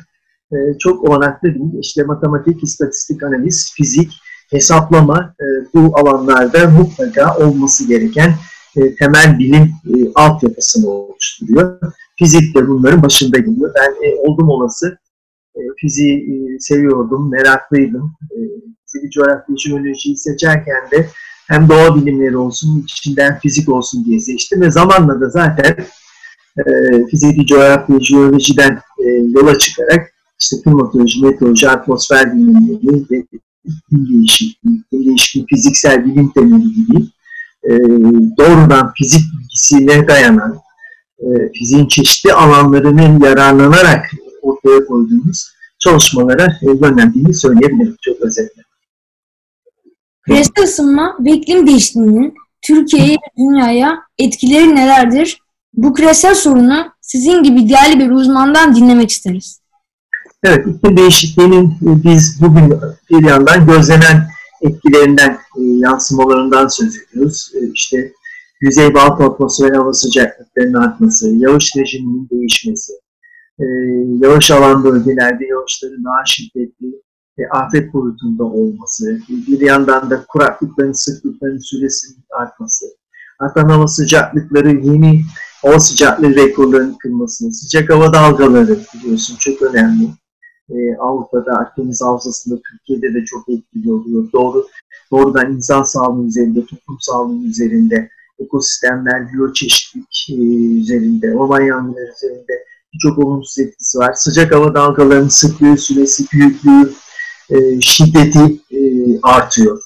e, 0.51 0.77
çok 0.79 1.09
olanaklı 1.09 1.53
değil. 1.53 1.79
İşte 1.79 2.03
matematik, 2.03 2.63
istatistik 2.63 3.23
analiz, 3.23 3.73
fizik, 3.75 4.11
hesaplama 4.51 5.35
e, 5.41 5.45
bu 5.73 5.99
alanlarda 5.99 6.69
mutlaka 6.69 7.37
olması 7.37 7.87
gereken 7.87 8.33
e, 8.77 8.95
temel 8.95 9.39
bilim 9.39 9.63
e, 9.63 10.11
altyapısını 10.15 10.89
oluşturuyor. 10.89 11.79
Fizik 12.19 12.55
de 12.55 12.67
bunların 12.67 13.03
başında 13.03 13.39
geliyor. 13.39 13.73
Ben 13.75 14.07
e, 14.07 14.15
oldum 14.15 14.49
olası 14.49 14.97
e, 15.55 15.59
fiziği 15.77 16.17
e, 16.19 16.59
seviyordum, 16.59 17.31
meraklıydım. 17.31 18.15
E, 18.31 18.37
fizik, 18.91 19.11
coğrafya, 19.11 19.55
jeolojiyi 19.57 20.17
seçerken 20.17 20.91
de 20.91 21.09
hem 21.47 21.69
doğa 21.69 21.95
bilimleri 21.95 22.37
olsun, 22.37 22.83
içinden 22.83 23.39
fizik 23.39 23.69
olsun 23.69 24.05
diye 24.05 24.19
seçtim 24.19 24.61
ve 24.61 24.71
zamanla 24.71 25.21
da 25.21 25.29
zaten 25.29 25.85
e, 26.57 26.63
fiziki, 27.11 27.45
coğrafya, 27.45 27.99
jeolojiden 27.99 28.79
e, 28.99 29.07
yola 29.07 29.57
çıkarak 29.57 30.13
işte 30.41 30.55
klimatoloji, 30.63 31.25
meteoroloji, 31.25 31.69
atmosfer 31.69 32.33
bilimleri 32.33 33.05
ve 33.11 33.25
iklim 33.65 34.09
değişikliği, 34.09 34.79
iklim 34.79 35.05
değişikliği, 35.05 35.45
fiziksel 35.49 36.05
bilim 36.05 36.31
temeli 36.31 36.73
gibi 36.73 37.05
e, 37.63 37.71
doğrudan 38.37 38.93
fizik 38.97 39.21
bilgisine 39.33 40.07
dayanan 40.07 40.59
e, 41.19 41.25
fiziğin 41.53 41.87
çeşitli 41.87 42.33
alanlarının 42.33 43.19
yararlanarak 43.19 44.11
ortaya 44.41 44.85
koyduğumuz 44.85 45.51
çalışmalara 45.79 46.45
e, 46.61 46.65
yönlendiğini 46.65 47.33
söyleyebilirim 47.33 47.95
çok 48.01 48.21
özetle. 48.21 48.61
Küresel 50.21 50.63
ısınma 50.63 51.17
ve 51.19 51.31
iklim 51.31 51.67
değişikliğinin 51.67 52.33
Türkiye'ye 52.61 53.13
ve 53.13 53.37
dünyaya 53.37 53.99
etkileri 54.17 54.75
nelerdir? 54.75 55.41
Bu 55.73 55.93
küresel 55.93 56.35
sorunu 56.35 56.91
sizin 57.01 57.43
gibi 57.43 57.69
değerli 57.69 57.99
bir 57.99 58.09
uzmandan 58.09 58.75
dinlemek 58.75 59.11
isteriz. 59.11 59.61
Evet, 60.43 60.67
iklim 60.67 60.97
değişikliğinin 60.97 61.77
biz 61.81 62.41
bugün 62.41 62.73
bir 63.09 63.29
yandan 63.29 63.67
gözlenen 63.67 64.30
etkilerinden, 64.61 65.31
e, 65.31 65.61
yansımalarından 65.61 66.67
söz 66.67 66.97
ediyoruz. 66.97 67.51
E, 67.55 67.71
işte 67.73 68.13
yüzey 68.61 68.87
alt 68.87 69.21
atmosfer 69.21 69.71
hava 69.71 69.93
sıcaklıklarının 69.93 70.81
artması, 70.81 71.29
yağış 71.35 71.71
rejiminin 71.77 72.29
değişmesi, 72.31 72.93
e, 73.59 73.65
yağış 74.21 74.51
alan 74.51 74.83
bölgelerde 74.83 75.45
yağışların 75.45 76.03
daha 76.03 76.25
şiddetli 76.25 76.87
ve 77.39 77.49
afet 77.49 77.93
boyutunda 77.93 78.43
olması, 78.43 79.19
bir 79.29 79.61
yandan 79.61 80.09
da 80.09 80.25
kuraklıkların 80.27 80.91
sıklıklarının 80.91 81.59
süresinin 81.59 82.23
artması, 82.39 82.85
artan 83.39 83.69
hava 83.69 83.87
sıcaklıkları 83.87 84.69
yeni 84.69 85.21
hava 85.61 85.79
sıcaklığı 85.79 86.35
rekorlarının 86.35 86.97
kırması, 86.99 87.51
sıcak 87.51 87.89
hava 87.89 88.13
dalgaları 88.13 88.79
biliyorsun 88.93 89.35
çok 89.39 89.61
önemli. 89.61 90.09
Ee, 90.71 90.97
Avrupa'da, 90.97 91.51
Akdeniz 91.51 92.01
Havzası'nda, 92.01 92.59
Türkiye'de 92.71 93.13
de 93.13 93.25
çok 93.25 93.49
etkili 93.49 93.93
oluyor. 93.93 94.31
Doğru, 94.33 94.67
doğrudan 95.11 95.53
insan 95.53 95.83
sağlığı 95.83 96.27
üzerinde, 96.27 96.59
toplum 96.65 96.97
sağlığı 96.99 97.43
üzerinde, 97.45 98.09
ekosistemler, 98.39 99.33
biyoçeşitlik 99.33 100.27
e, 100.29 100.35
üzerinde, 100.81 101.35
orman 101.35 101.61
yangınları 101.61 102.11
üzerinde 102.17 102.65
birçok 102.93 103.19
olumsuz 103.19 103.59
etkisi 103.59 103.97
var. 103.97 104.13
Sıcak 104.13 104.55
hava 104.55 104.73
dalgalarının 104.73 105.27
sıklığı, 105.27 105.77
süresi, 105.77 106.23
büyüklüğü, 106.33 106.93
e, 107.49 107.81
şiddeti 107.81 108.59
e, 108.71 108.81
artıyor. 109.23 109.81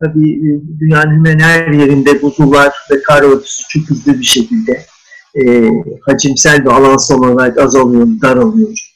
Tabii 0.00 0.32
e, 0.32 0.48
dünyanın 0.80 1.10
hemen 1.10 1.38
her 1.38 1.72
yerinde 1.72 2.22
buzullar 2.22 2.74
ve 2.90 3.02
kar 3.02 3.22
örtüsü 3.22 3.62
çok 3.68 3.90
hızlı 3.90 4.18
bir 4.18 4.24
şekilde 4.24 4.86
e, 5.34 5.70
hacimsel 6.00 6.64
ve 6.64 6.70
alansal 6.70 7.18
olarak 7.18 7.58
azalıyor, 7.58 8.06
daralıyor. 8.22 8.91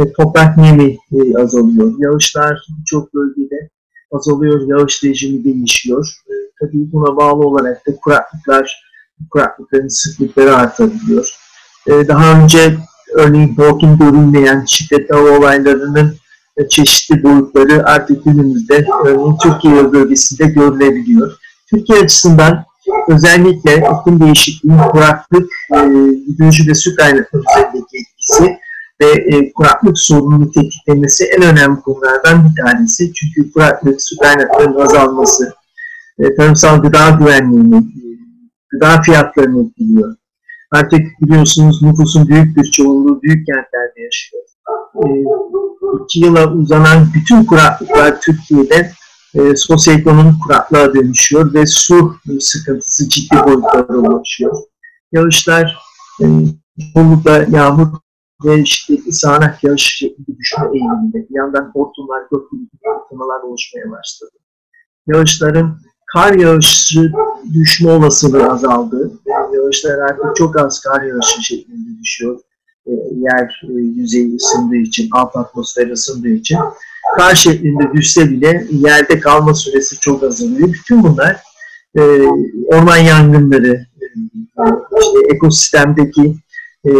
E, 0.00 0.12
toprak 0.12 0.56
nemi 0.56 0.96
e, 1.12 1.38
azalıyor. 1.42 1.92
Yağışlar 1.98 2.66
birçok 2.78 3.14
bölgede 3.14 3.68
azalıyor, 4.12 4.60
yağış 4.68 5.04
rejimi 5.04 5.44
değişiyor. 5.44 6.14
E, 6.28 6.32
tabii 6.60 6.92
buna 6.92 7.16
bağlı 7.16 7.46
olarak 7.46 7.86
da 7.86 7.96
kuraklıklar, 7.96 8.82
kuraklıkların 9.30 9.88
sıklıkları 9.88 10.56
artabiliyor. 10.56 11.34
E, 11.86 12.08
daha 12.08 12.42
önce 12.42 12.76
örneğin 13.14 13.56
hortum 13.56 13.98
görünmeyen 13.98 14.64
şiddetli 14.68 15.14
hava 15.14 15.38
olaylarının 15.38 16.14
çeşitli 16.68 17.22
boyutları 17.22 17.86
artık 17.86 18.24
günümüzde 18.24 18.86
örneğin 19.04 19.36
Türkiye 19.42 19.92
bölgesinde 19.92 20.46
görülebiliyor. 20.46 21.32
Türkiye 21.70 21.98
açısından 21.98 22.64
özellikle 23.08 23.76
iklim 23.76 24.20
değişikliğinin 24.20 24.82
kuraklık, 24.82 25.50
e, 25.74 25.78
hidroloji 26.28 26.68
ve 26.68 26.74
su 26.74 26.96
kaynakları 26.96 27.42
üzerindeki 27.50 27.96
etkisi 27.96 28.58
ve 29.00 29.36
e, 29.36 29.52
kuraklık 29.52 29.98
sorununu 29.98 30.50
tetiklemesi 30.50 31.24
en 31.24 31.42
önemli 31.42 31.80
konulardan 31.80 32.44
bir 32.44 32.62
tanesi. 32.62 33.12
Çünkü 33.12 33.52
kuraklık, 33.52 34.02
su 34.02 34.16
kaynaklarının 34.16 34.80
azalması, 34.80 35.54
e, 36.18 36.34
tarımsal 36.34 36.82
gıda 36.82 37.10
güvenliğini, 37.10 37.76
e, 37.76 38.02
gıda 38.70 39.02
fiyatlarını 39.02 39.66
etkiliyor. 39.66 40.16
Artık 40.72 41.00
biliyorsunuz 41.20 41.82
nüfusun 41.82 42.28
büyük 42.28 42.56
bir 42.56 42.70
çoğunluğu 42.70 43.22
büyük 43.22 43.46
kentlerde 43.46 44.00
yaşıyor. 44.02 44.42
E, 44.94 45.06
iki 46.04 46.20
yıla 46.20 46.52
uzanan 46.52 47.06
bütün 47.14 47.44
kuraklıklar 47.44 48.20
Türkiye'de 48.20 48.92
e, 49.34 49.56
sosyoekonomik 49.56 50.42
kuraklığa 50.42 50.94
dönüşüyor 50.94 51.54
ve 51.54 51.66
su 51.66 52.16
sıkıntısı 52.40 53.08
ciddi 53.08 53.36
boyutlara 53.46 53.96
ulaşıyor. 53.96 54.56
Yağışlar 55.12 55.78
e, 56.22 56.26
çoğunlukla 56.94 57.46
yağmur 57.48 57.88
şiddetli 58.64 59.12
sağanak 59.12 59.64
yağış 59.64 59.82
şeklinde 59.82 60.38
düşme 60.38 60.66
eğiliminde. 60.74 61.28
Bir 61.30 61.34
yandan 61.34 61.70
hortumlar, 61.74 62.22
gökyüzü 62.32 62.66
fırtınalar 62.84 63.42
oluşmaya 63.42 63.90
başladı. 63.90 64.30
Yağışların 65.06 65.78
kar 66.12 66.32
yağışı 66.32 67.12
düşme 67.54 67.90
olasılığı 67.90 68.50
azaldı. 68.50 69.12
Yağışlar 69.54 69.98
artık 69.98 70.36
çok 70.36 70.58
az 70.58 70.80
kar 70.80 71.02
yağışı 71.02 71.42
şeklinde 71.42 72.00
düşüyor. 72.02 72.40
E, 72.86 72.90
yer 73.16 73.62
e, 73.68 73.72
yüzeyi 73.72 74.36
ısındığı 74.36 74.76
için, 74.76 75.08
alt 75.12 75.36
atmosfer 75.36 75.90
ısındığı 75.90 76.28
için 76.28 76.58
kar 77.16 77.34
şeklinde 77.34 77.92
düşse 77.92 78.30
bile 78.30 78.66
yerde 78.70 79.20
kalma 79.20 79.54
süresi 79.54 80.00
çok 80.00 80.22
azalıyor. 80.22 80.68
Bütün 80.68 81.02
bunlar 81.02 81.36
e, 81.98 82.02
orman 82.66 82.96
yangınları, 82.96 83.86
işte 85.00 85.34
ekosistemdeki 85.34 86.36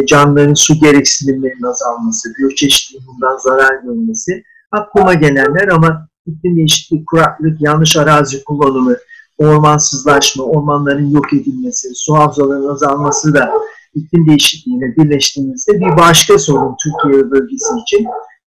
canlıların 0.06 0.54
su 0.54 0.74
gereksinimlerinin 0.74 1.62
azalması, 1.62 2.28
biyoçeşitliğin 2.38 3.04
bundan 3.06 3.36
zarar 3.36 3.82
görmesi 3.82 4.44
aklıma 4.70 5.14
gelenler 5.14 5.68
ama 5.68 6.08
iklim 6.26 6.56
değişikliği, 6.56 7.04
kuraklık, 7.04 7.60
yanlış 7.60 7.96
arazi 7.96 8.44
kullanımı, 8.44 8.96
ormansızlaşma, 9.38 10.44
ormanların 10.44 11.10
yok 11.10 11.32
edilmesi, 11.32 11.88
su 11.94 12.14
havzalarının 12.14 12.68
azalması 12.68 13.34
da 13.34 13.52
iklim 13.94 14.28
değişikliğine 14.28 14.96
birleştiğimizde 14.96 15.80
bir 15.80 15.96
başka 15.96 16.38
sorun 16.38 16.76
Türkiye 16.82 17.30
bölgesi 17.30 17.74
için 17.82 18.06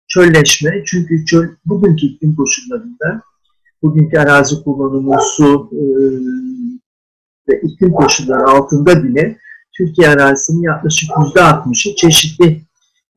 çölleşme. 0.08 0.82
Çünkü 0.86 1.24
çöl 1.24 1.48
bugünkü 1.64 2.06
iklim 2.06 2.36
koşullarında 2.36 3.22
bugünkü 3.82 4.18
arazi 4.18 4.64
kullanımı, 4.64 5.18
su 5.22 5.70
e, 5.72 5.82
ve 7.48 7.60
iklim 7.62 7.92
koşulları 7.92 8.50
altında 8.50 9.04
bile 9.04 9.38
Türkiye 9.76 10.08
arazisinin 10.08 10.62
yaklaşık 10.62 11.10
%60'ı 11.10 11.96
çeşitli 11.96 12.62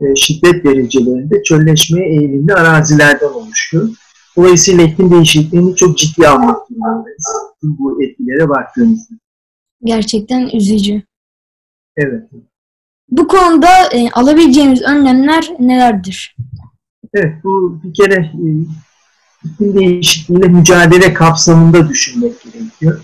e, 0.02 0.16
şiddet 0.16 0.66
derecelerinde 0.66 1.44
çölleşmeye 1.44 2.10
eğilimli 2.10 2.54
arazilerden 2.54 3.34
oluşuyor. 3.34 3.90
Dolayısıyla 4.38 4.84
iklim 4.84 5.12
değişikliğini 5.12 5.76
çok 5.76 5.98
ciddi 5.98 6.28
almak 6.28 6.70
durumundayız. 6.70 7.26
Bu 7.64 8.04
etkilere 8.04 8.50
baktığımızda. 8.50 9.16
Gerçekten 9.84 10.50
üzücü. 10.54 11.02
Evet. 11.98 12.24
Bu 13.10 13.28
konuda 13.28 13.70
e, 13.92 14.10
alabileceğimiz 14.10 14.82
önlemler 14.82 15.50
nelerdir? 15.60 16.36
Evet, 17.14 17.34
bu 17.44 17.82
bir 17.84 17.94
kere 17.94 18.16
e, 18.16 18.48
iklim 19.46 19.80
değişikliğiyle 19.80 20.48
mücadele 20.48 21.14
kapsamında 21.14 21.90
düşünmek 21.90 22.34
gerekiyor. 22.44 23.02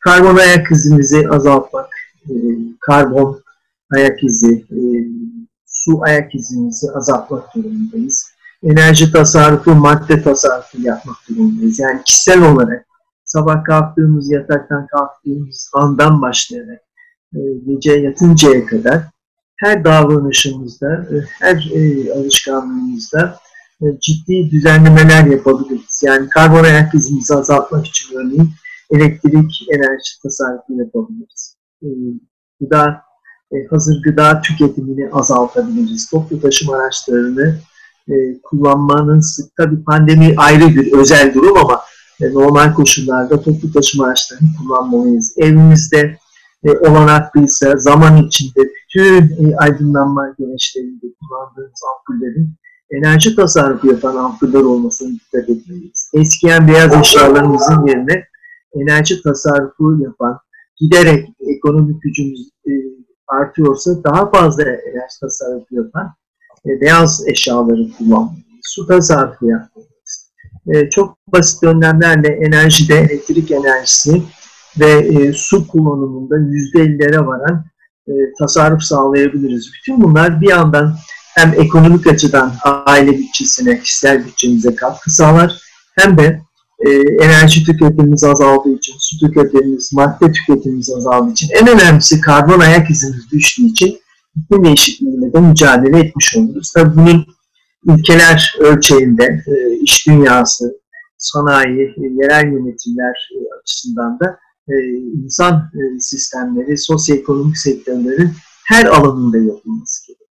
Karbon 0.00 0.36
ayak 0.36 0.70
izimizi 0.70 1.28
azaltmak, 1.28 1.93
e, 2.30 2.34
karbon 2.80 3.42
ayak 3.94 4.24
izi, 4.24 4.64
e, 4.70 4.78
su 5.66 6.02
ayak 6.02 6.34
izimizi 6.34 6.86
azaltmak 6.94 7.54
durumundayız. 7.54 8.30
Enerji 8.62 9.12
tasarrufu, 9.12 9.74
madde 9.74 10.22
tasarrufu 10.22 10.82
yapmak 10.82 11.16
durumundayız. 11.28 11.78
Yani 11.78 12.02
kişisel 12.04 12.52
olarak 12.52 12.86
sabah 13.24 13.64
kalktığımız, 13.64 14.30
yataktan 14.30 14.86
kalktığımız 14.86 15.70
andan 15.74 16.22
başlayarak 16.22 16.80
e, 17.34 17.38
gece 17.66 17.92
yatıncaya 17.92 18.66
kadar 18.66 19.02
her 19.56 19.84
davranışımızda, 19.84 21.06
her 21.40 21.70
alışkanlığımızda 22.16 23.38
ciddi 24.00 24.50
düzenlemeler 24.50 25.24
yapabiliriz. 25.24 26.02
Yani 26.04 26.28
karbon 26.28 26.64
ayak 26.64 26.94
izimizi 26.94 27.34
azaltmak 27.34 27.86
için 27.86 28.16
örneğin 28.16 28.50
elektrik 28.90 29.66
enerji 29.70 30.22
tasarrufu 30.22 30.72
yapabiliriz. 30.72 31.56
Gıda, 32.60 33.02
hazır 33.70 34.02
gıda 34.02 34.40
tüketimini 34.40 35.10
azaltabiliriz. 35.12 36.10
Toplu 36.10 36.40
taşıma 36.40 36.76
araçlarını 36.76 37.58
kullanmanın 38.42 39.20
sık, 39.20 39.56
tabii 39.56 39.84
pandemi 39.84 40.34
ayrı 40.36 40.66
bir 40.66 40.92
özel 40.92 41.34
durum 41.34 41.56
ama 41.56 41.80
normal 42.20 42.74
koşullarda 42.74 43.42
toplu 43.42 43.72
taşıma 43.72 44.06
araçlarını 44.06 44.48
kullanmalıyız. 44.58 45.34
Evimizde 45.38 46.18
e, 46.64 46.70
olanaklıysa 46.70 47.76
zaman 47.76 48.16
içinde 48.16 48.60
bütün 48.60 49.46
e, 49.50 49.56
aydınlanma 49.56 50.34
güneşlerinde 50.38 51.06
kullandığımız 51.20 51.80
ampullerin 51.94 52.54
enerji 52.90 53.36
tasarrufu 53.36 53.86
yapan 53.86 54.16
ampuller 54.16 54.60
olmasını 54.60 55.12
dikkat 55.12 55.48
etmeliyiz. 55.48 56.10
Eskiyen 56.14 56.68
beyaz 56.68 56.94
eşyalarımızın 56.94 57.86
yerine 57.86 58.24
enerji 58.74 59.22
tasarrufu 59.22 59.98
yapan, 60.02 60.38
giderek 60.76 61.28
ekonomik 61.40 62.02
gücümüz 62.02 62.48
e, 62.66 62.72
artıyorsa 63.28 64.04
daha 64.04 64.30
fazla 64.30 64.62
enerji 64.62 65.20
tasarrufu 65.20 65.74
yapan 65.74 66.14
e, 66.66 66.80
beyaz 66.80 67.28
eşyaları 67.28 67.88
kullanmalıyız. 67.98 68.44
Su 68.62 68.86
tasarrufu 68.86 69.46
yapmalıyız. 69.46 70.32
E, 70.66 70.90
çok 70.90 71.16
basit 71.32 71.62
önlemlerle 71.62 72.28
enerjide, 72.28 72.98
elektrik 72.98 73.50
enerjisi 73.50 74.22
ve 74.80 75.32
su 75.32 75.68
kullanımında 75.68 76.36
%50'lere 76.36 77.26
varan 77.26 77.64
tasarruf 78.38 78.82
sağlayabiliriz. 78.82 79.70
Bütün 79.74 80.02
bunlar 80.02 80.40
bir 80.40 80.48
yandan 80.48 80.96
hem 81.34 81.54
ekonomik 81.56 82.06
açıdan 82.06 82.52
aile 82.64 83.18
bütçesine, 83.18 83.80
kişisel 83.80 84.26
bütçemize 84.26 84.74
katkı 84.74 85.10
sağlar 85.10 85.60
hem 85.98 86.18
de 86.18 86.40
e, 86.86 86.90
enerji 87.24 87.64
tüketimimiz 87.64 88.24
azaldığı 88.24 88.74
için, 88.74 88.94
su 88.98 89.18
tüketimimiz, 89.18 89.92
madde 89.92 90.32
tüketimimiz 90.32 90.90
azaldığı 90.90 91.32
için, 91.32 91.48
en 91.60 91.68
önemlisi 91.68 92.20
karbon 92.20 92.60
ayak 92.60 92.90
izimiz 92.90 93.30
düştüğü 93.32 93.62
için 93.62 93.98
iklim 94.36 94.64
değişikliğiyle 94.64 95.32
de 95.32 95.40
mücadele 95.40 95.98
etmiş 95.98 96.36
oluruz. 96.36 96.72
Tabii 96.74 96.96
bunun 96.96 97.26
ülkeler 97.86 98.56
ölçeğinde, 98.60 99.24
e, 99.24 99.76
iş 99.82 100.06
dünyası, 100.06 100.80
sanayi, 101.18 101.82
e, 101.82 102.02
yerel 102.22 102.52
yönetimler 102.52 103.30
açısından 103.62 104.20
da 104.20 104.38
insan 105.24 105.70
sistemleri, 105.98 106.78
sosyoekonomik 106.78 107.58
sektörlerin 107.58 108.30
her 108.66 108.86
alanında 108.86 109.38
yapılması 109.38 110.06
gerekiyor. 110.06 110.28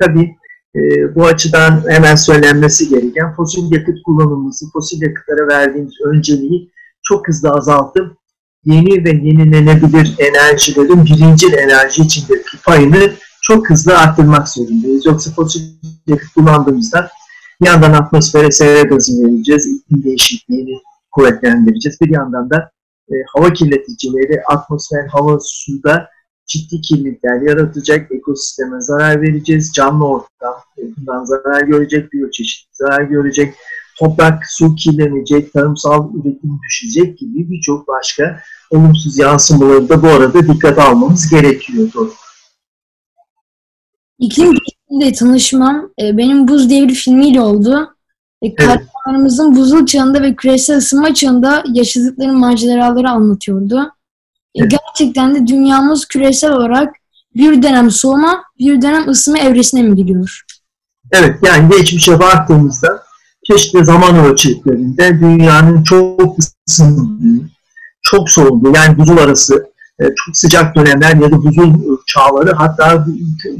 Tabii 0.00 0.36
e, 0.78 1.14
bu 1.14 1.26
açıdan 1.26 1.84
hemen 1.88 2.14
söylenmesi 2.14 2.88
gereken 2.88 3.34
fosil 3.34 3.72
yakıt 3.72 4.02
kullanımımızı, 4.04 4.66
fosil 4.72 5.02
yakıtlara 5.02 5.48
verdiğimiz 5.48 5.94
önceliği 6.04 6.70
çok 7.02 7.28
hızlı 7.28 7.50
azaltıp 7.50 8.16
yeni 8.64 9.04
ve 9.04 9.10
yenilenebilir 9.10 10.14
enerjilerin 10.18 11.04
birinci 11.04 11.46
enerji 11.46 12.02
içindeki 12.02 12.62
payını 12.64 13.10
çok 13.42 13.70
hızlı 13.70 13.98
arttırmak 13.98 14.48
zorundayız. 14.48 15.06
Yoksa 15.06 15.30
fosil 15.30 15.62
yakıt 16.06 16.32
kullandığımızda 16.34 17.10
bir 17.60 17.66
yandan 17.66 17.92
atmosfere 17.92 18.50
sera 18.50 18.82
gazı 18.82 19.12
vereceğiz, 19.12 19.66
iklim 19.66 20.04
değişikliğini 20.04 20.78
kuvvetlendireceğiz. 21.10 22.00
Bir 22.00 22.10
yandan 22.10 22.50
da 22.50 22.70
e, 23.10 23.14
hava 23.34 23.52
kirleticileri 23.52 24.42
atmosfer, 24.48 25.06
hava, 25.06 25.38
suda 25.42 26.08
ciddi 26.48 26.80
kirlilikler 26.80 27.40
yaratacak, 27.40 28.12
ekosisteme 28.12 28.80
zarar 28.80 29.22
vereceğiz, 29.22 29.72
canlı 29.74 30.06
ortam 30.06 30.54
bundan 30.96 31.24
zarar 31.24 31.60
görecek, 31.60 32.12
biyoçeşitlik 32.12 32.76
zarar 32.76 33.02
görecek, 33.02 33.54
toprak, 33.98 34.42
su 34.48 34.74
kirlenecek, 34.74 35.52
tarımsal 35.52 36.14
üretim 36.14 36.60
düşecek 36.68 37.18
gibi 37.18 37.50
birçok 37.50 37.88
başka 37.88 38.40
olumsuz 38.70 39.18
yansımaları 39.18 39.88
da 39.88 40.02
bu 40.02 40.06
arada 40.08 40.48
dikkate 40.48 40.82
almamız 40.82 41.30
gerekiyordu. 41.30 42.12
İklim 44.18 44.46
değişikliğiyle 44.46 45.12
tanışmam 45.12 45.90
e, 46.02 46.16
benim 46.16 46.48
Buz 46.48 46.70
Devri 46.70 46.94
filmiyle 46.94 47.40
oldu. 47.40 47.94
E, 48.42 48.54
kahramanımızın 48.54 49.56
buzul 49.56 49.86
çağında 49.86 50.22
ve 50.22 50.34
küresel 50.34 50.76
ısınma 50.76 51.14
çağında 51.14 51.64
yaşadıkları 51.74 52.32
maceraları 52.32 53.10
anlatıyordu. 53.10 53.92
Gerçekten 54.66 55.34
de 55.34 55.46
dünyamız 55.46 56.06
küresel 56.06 56.52
olarak 56.52 56.94
bir 57.34 57.62
dönem 57.62 57.90
soğuma, 57.90 58.42
bir 58.58 58.82
dönem 58.82 59.08
ısınma 59.08 59.38
evresine 59.38 59.82
mi 59.82 59.96
gidiyor? 59.96 60.42
Evet, 61.12 61.36
yani 61.42 61.70
geçmişe 61.76 62.20
baktığımızda 62.20 63.02
çeşitli 63.50 63.84
zaman 63.84 64.16
ölçeklerinde 64.16 65.20
dünyanın 65.20 65.82
çok 65.82 66.36
ısındığı, 66.68 67.48
çok 68.02 68.30
soğuduğu, 68.30 68.72
yani 68.74 68.98
buzul 68.98 69.18
arası 69.18 69.66
e, 70.00 70.04
çok 70.04 70.36
sıcak 70.36 70.76
dönemler 70.76 71.16
ya 71.16 71.30
da 71.30 71.42
buzul 71.44 71.98
çağları 72.06 72.52
hatta 72.52 73.06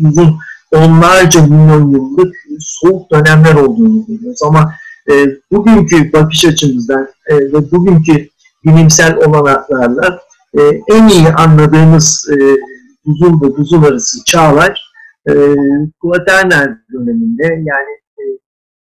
uzun 0.09 0.39
onlarca 0.73 1.43
milyon 1.43 1.91
yıllık 1.91 2.35
soğuk 2.61 3.11
dönemler 3.11 3.55
olduğunu 3.55 4.07
görüyoruz. 4.07 4.43
Ama 4.43 4.75
e, 5.11 5.27
bugünkü 5.53 6.13
bakış 6.13 6.45
açımızdan 6.45 7.09
e, 7.27 7.37
ve 7.37 7.71
bugünkü 7.71 8.29
bilimsel 8.65 9.17
olanaklarla 9.17 10.19
e, 10.55 10.61
en 10.89 11.09
iyi 11.09 11.29
anladığımız 11.29 12.29
e, 12.33 12.37
buzul 13.07 13.43
ve 13.43 13.57
buzul 13.57 13.83
arası 13.83 14.25
çağlar 14.25 14.93
e, 15.29 15.33
Kuaterner 16.01 16.69
döneminde 16.93 17.45
yani 17.45 17.93
e, 18.19 18.25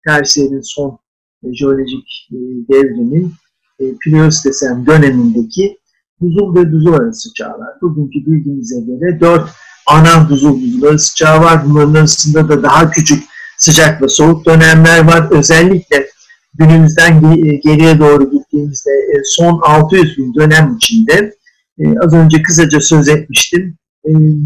Tersiyerin 0.06 0.62
son 0.63 0.99
e, 1.43 1.54
jeolojik 1.54 2.30
e, 2.32 2.38
devrinin 2.73 3.34
e, 3.80 3.84
Pliostesen 4.04 4.86
dönemindeki 4.86 5.78
buzul 6.21 6.56
ve 6.56 6.71
buzul 6.71 6.93
arası 6.93 7.34
çağlar. 7.34 7.69
Bugünkü 7.82 8.32
bildiğimize 8.32 8.82
göre 8.82 9.19
dört 9.19 9.49
ana 9.88 10.30
buzul 10.30 10.62
buzul 10.62 10.84
arası 10.84 11.15
çağı 11.15 11.41
var. 11.41 11.65
Bunların 11.65 11.93
arasında 11.93 12.49
da 12.49 12.63
daha 12.63 12.91
küçük 12.91 13.23
sıcak 13.58 14.02
ve 14.02 14.08
soğuk 14.08 14.45
dönemler 14.45 15.08
var. 15.08 15.28
Özellikle 15.32 16.08
günümüzden 16.54 17.21
geriye 17.63 17.99
doğru 17.99 18.32
gittiğimizde 18.32 18.91
e, 18.91 19.21
son 19.23 19.60
600 19.63 20.17
bin 20.17 20.34
dönem 20.34 20.76
içinde 20.76 21.34
e, 21.79 21.99
az 21.99 22.13
önce 22.13 22.41
kısaca 22.41 22.79
söz 22.79 23.07
etmiştim. 23.09 23.77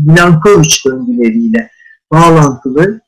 Milankovic 0.06 0.76
döngüleriyle 0.86 1.70
bağlantılı 2.12 3.02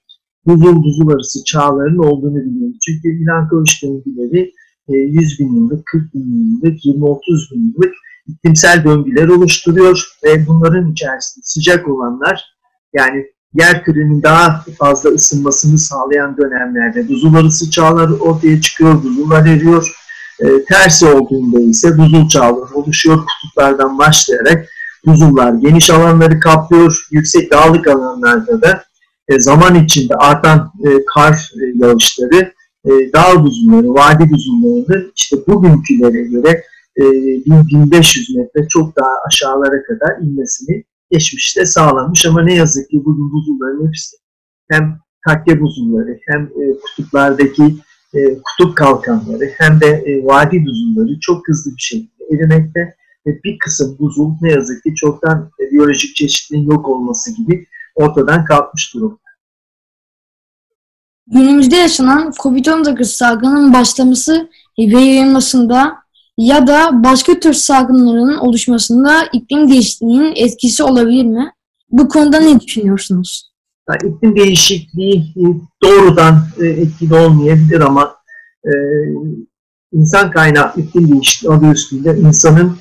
buzul 0.45 0.84
buzul 0.84 1.10
arası 1.10 1.43
çağların 1.43 1.97
olduğunu 1.97 2.36
biliyoruz. 2.36 2.77
Çünkü 2.86 3.10
Milankovic 3.10 3.71
döngüleri 3.84 4.53
100 4.88 5.39
bin 5.39 5.55
yıllık, 5.55 5.86
40 5.86 6.13
bin 6.13 6.60
yıllık, 6.63 6.86
20-30 6.86 7.55
bin 7.55 7.73
yıllık 7.73 7.93
iklimsel 8.27 8.84
döngüler 8.84 9.27
oluşturuyor 9.27 10.03
ve 10.23 10.47
bunların 10.47 10.91
içerisinde 10.91 11.43
sıcak 11.43 11.88
olanlar 11.88 12.43
yani 12.93 13.25
yer 13.53 13.84
kürenin 13.84 14.23
daha 14.23 14.65
fazla 14.79 15.10
ısınmasını 15.10 15.77
sağlayan 15.77 16.38
dönemlerde 16.38 17.10
buzul 17.10 17.36
arası 17.36 17.71
çağlar 17.71 18.10
ortaya 18.10 18.62
çıkıyor, 18.62 19.03
buzullar 19.03 19.45
eriyor. 19.45 19.95
E, 20.39 20.63
tersi 20.63 21.06
olduğunda 21.06 21.60
ise 21.60 21.97
buzul 21.97 22.30
çağları 22.30 22.75
oluşuyor. 22.75 23.17
Kutuplardan 23.17 23.97
başlayarak 23.97 24.69
buzullar 25.06 25.54
geniş 25.54 25.89
alanları 25.89 26.39
kaplıyor. 26.39 27.08
Yüksek 27.12 27.52
dağlık 27.52 27.88
alanlarda 27.88 28.62
da 28.62 28.84
e, 29.28 29.39
zaman 29.39 29.75
içinde 29.75 30.13
artan 30.15 30.71
e, 30.86 31.06
kar 31.13 31.34
e, 31.34 31.86
yağışları 31.86 32.54
e, 32.86 32.89
dağ 33.13 33.43
buzulları, 33.43 33.93
vadi 33.93 34.32
buzullarını 34.32 35.12
işte 35.15 35.38
bugünkülere 35.47 36.21
göre 36.21 36.63
e, 36.97 37.04
1500 37.06 38.36
metre 38.36 38.67
çok 38.67 38.95
daha 38.95 39.12
aşağılara 39.28 39.84
kadar 39.84 40.21
inmesini 40.21 40.84
geçmişte 41.12 41.65
sağlanmış 41.65 42.25
ama 42.25 42.41
ne 42.41 42.54
yazık 42.54 42.89
ki 42.89 43.02
bugün 43.06 43.32
buzulların 43.32 43.88
hepsi 43.88 44.17
hem 44.69 44.99
takke 45.28 45.62
buzulları 45.62 46.19
hem 46.28 46.43
e, 46.43 46.80
kutuplardaki 46.80 47.75
e, 48.13 48.19
kutup 48.43 48.78
kalkanları 48.78 49.50
hem 49.58 49.82
de 49.82 49.88
e, 49.88 50.26
vadi 50.26 50.65
buzulları 50.65 51.19
çok 51.19 51.48
hızlı 51.48 51.72
bir 51.72 51.82
şekilde 51.82 52.24
erimekte 52.34 52.95
ve 53.28 53.43
bir 53.43 53.60
kısım 53.60 53.98
buzul 54.00 54.32
ne 54.41 54.52
yazık 54.52 54.84
ki 54.84 54.95
çoktan 54.95 55.52
e, 55.60 55.72
biyolojik 55.72 56.15
çeşitliliğin 56.15 56.69
yok 56.69 56.89
olması 56.89 57.36
gibi 57.36 57.65
ortadan 57.95 58.45
kalkmış 58.45 58.93
durumda. 58.93 59.19
Günümüzde 61.28 61.76
yaşanan 61.76 62.32
COVID-19 62.32 63.04
salgının 63.04 63.74
başlaması 63.74 64.50
ve 64.80 65.00
yayılmasında 65.00 65.95
ya 66.38 66.67
da 66.67 67.04
başka 67.04 67.39
tür 67.39 67.54
salgınların 67.54 68.38
oluşmasında 68.38 69.26
iklim 69.34 69.69
değişikliğinin 69.69 70.34
etkisi 70.36 70.84
olabilir 70.84 71.26
mi? 71.26 71.52
Bu 71.89 72.10
konuda 72.10 72.39
ne 72.39 72.60
düşünüyorsunuz? 72.60 73.49
Yani 73.89 74.15
iklim 74.15 74.36
değişikliği 74.36 75.34
doğrudan 75.84 76.47
e, 76.60 76.65
etkili 76.65 77.15
olmayabilir 77.15 77.82
ama 77.82 78.15
e, 78.65 78.71
insan 79.91 80.32
kaynaklı 80.32 80.82
iklim 80.82 81.12
değişikliği 81.12 81.49
adı 81.49 81.71
üstünde 81.71 82.17
insanın 82.17 82.78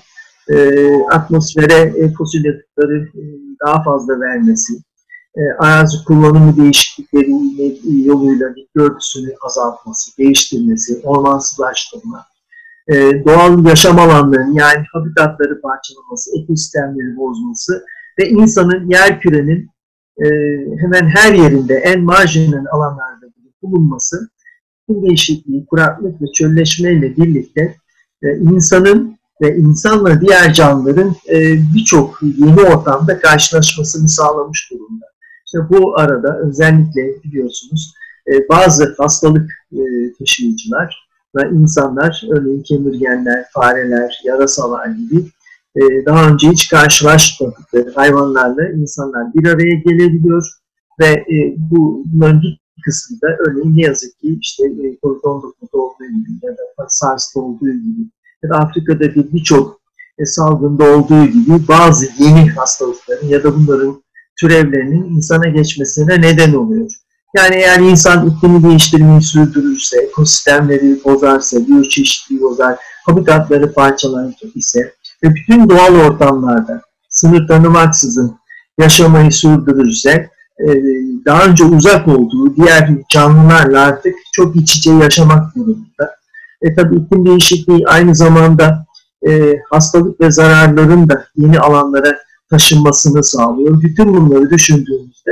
e, 0.49 0.87
atmosfere 1.11 1.75
e, 1.75 2.13
fosil 2.15 2.45
yakıtları 2.45 3.09
e, 3.15 3.23
daha 3.67 3.83
fazla 3.83 4.21
vermesi, 4.21 4.75
e, 5.37 5.41
arazi 5.59 6.05
kullanımı 6.05 6.57
değişiklikleri 6.57 7.31
yoluyla 8.05 8.57
bitki 8.57 8.81
örtüsünü 8.81 9.35
azaltması, 9.47 10.19
değiştirmesi, 10.19 11.01
ormansızlaştırma, 11.05 12.27
e, 12.89 12.95
doğal 13.25 13.67
yaşam 13.67 13.99
alanlarının 13.99 14.55
yani 14.55 14.85
habitatları 14.93 15.61
parçalaması, 15.61 16.39
ekosistemleri 16.39 17.17
bozması 17.17 17.85
ve 18.19 18.29
insanın 18.29 18.91
yer 18.91 19.21
kürenin 19.21 19.59
e, 19.59 19.78
hemen 20.81 21.09
her 21.09 21.33
yerinde 21.33 21.75
en 21.75 22.03
marjinal 22.03 22.65
alanlarda 22.73 23.27
bulunması 23.63 24.29
iklim 24.89 25.03
değişikliği, 25.03 25.67
kuraklık 25.67 26.23
ve 26.23 26.27
çölleşmeyle 26.35 27.17
birlikte 27.17 27.75
e, 28.23 28.37
insanın 28.37 29.19
ve 29.43 29.57
insanla 29.57 30.21
diğer 30.21 30.55
canlıların 30.55 31.15
e, 31.29 31.57
birçok 31.75 32.23
yeni 32.23 32.61
ortamda 32.61 33.19
karşılaşmasını 33.19 34.09
sağlamış 34.09 34.71
durumda. 34.71 35.07
İşte 35.47 35.59
bu 35.71 35.99
arada 35.99 36.39
özellikle 36.39 37.23
biliyorsunuz 37.25 37.95
e, 38.33 38.49
bazı 38.49 38.95
hastalık 38.99 39.51
e, 39.73 39.79
taşıyıcılar 40.19 41.09
ve 41.37 41.51
insanlar, 41.53 42.23
örneğin 42.31 42.63
kemirgenler, 42.63 43.45
fareler, 43.55 44.21
yarasalar 44.25 44.87
gibi 44.87 45.25
e, 45.79 46.07
daha 46.07 46.29
önce 46.29 46.51
hiç 46.51 46.69
karşılaşmadıkları 46.69 47.93
hayvanlarla 47.95 48.69
insanlar 48.69 49.35
bir 49.35 49.49
araya 49.49 49.75
gelebiliyor 49.75 50.47
ve 51.01 51.07
e, 51.07 51.55
bu, 51.57 52.05
bunların 52.07 52.43
bir 52.43 52.61
kısmı 52.85 53.17
da 53.23 53.27
örneğin 53.39 53.77
ne 53.77 53.83
yazık 53.83 54.19
ki 54.19 54.39
işte 54.41 54.67
e, 54.67 54.99
COVID-19'da 55.03 55.79
olduğu 55.79 56.07
gibi 56.07 56.47
ya 56.47 56.53
da 56.53 56.87
SARS'ta 56.89 57.41
olduğu 57.41 57.73
gibi 57.73 58.11
ya 58.43 58.51
da 58.51 58.55
Afrika'da 58.55 59.15
bir 59.15 59.33
birçok 59.33 59.81
e, 60.19 60.27
salgında 60.27 60.97
olduğu 60.97 61.25
gibi 61.25 61.69
bazı 61.69 62.09
yeni 62.19 62.51
hastalıkların 62.51 63.29
ya 63.29 63.45
da 63.45 63.57
bunların 63.57 64.03
türevlerinin 64.41 65.05
insana 65.17 65.49
geçmesine 65.49 66.21
neden 66.21 66.55
oluyor. 66.55 66.91
Yani 67.37 67.55
eğer 67.55 67.81
insan 67.81 68.31
iklimi 68.31 68.63
değiştirmeyi 68.63 69.23
sürdürürse, 69.23 70.01
ekosistemleri 70.01 71.05
bozarsa, 71.05 71.67
biyoçeşitliği 71.67 72.41
bozar, 72.41 72.79
habitatları 73.07 73.73
parçalar 73.73 74.35
ise 74.55 74.95
ve 75.23 75.35
bütün 75.35 75.71
doğal 75.71 75.95
ortamlarda 75.95 76.81
sınır 77.09 77.49
tanımaksızın 77.49 78.39
yaşamayı 78.81 79.33
sürdürürse 79.33 80.31
e, 80.61 80.67
daha 81.27 81.45
önce 81.45 81.65
uzak 81.65 82.09
olduğu 82.09 82.57
diğer 82.57 82.91
canlılarla 83.09 83.81
artık 83.81 84.15
çok 84.33 84.57
iç 84.57 84.77
içe 84.77 84.93
yaşamak 84.93 85.57
durumunda. 85.57 86.17
E 86.63 86.75
tabi 86.75 86.97
iklim 86.97 87.27
değişikliği 87.27 87.87
aynı 87.87 88.15
zamanda 88.15 88.87
e, 89.29 89.57
hastalık 89.71 90.21
ve 90.21 90.31
zararların 90.31 91.09
da 91.09 91.25
yeni 91.37 91.61
alanlara 91.61 92.19
taşınmasını 92.51 93.25
sağlıyor. 93.25 93.83
Bütün 93.83 94.15
bunları 94.15 94.51
düşündüğümüzde 94.51 95.31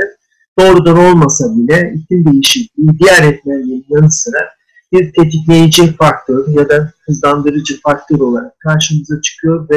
doğrudan 0.59 0.97
olmasa 0.97 1.45
bile 1.55 1.93
iklim 1.95 2.33
değişikliği 2.33 2.99
diğer 2.99 3.23
etmenlerin 3.23 3.85
yanı 3.89 4.11
sıra 4.11 4.56
bir 4.91 5.13
tetikleyici 5.13 5.93
faktör 5.93 6.47
ya 6.47 6.69
da 6.69 6.91
hızlandırıcı 7.05 7.81
faktör 7.81 8.19
olarak 8.19 8.59
karşımıza 8.59 9.21
çıkıyor 9.21 9.69
ve 9.69 9.75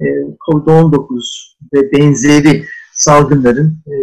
e, 0.00 0.06
COVID-19 0.50 1.54
ve 1.74 1.92
benzeri 1.92 2.64
salgınların 2.94 3.78
e, 3.86 3.94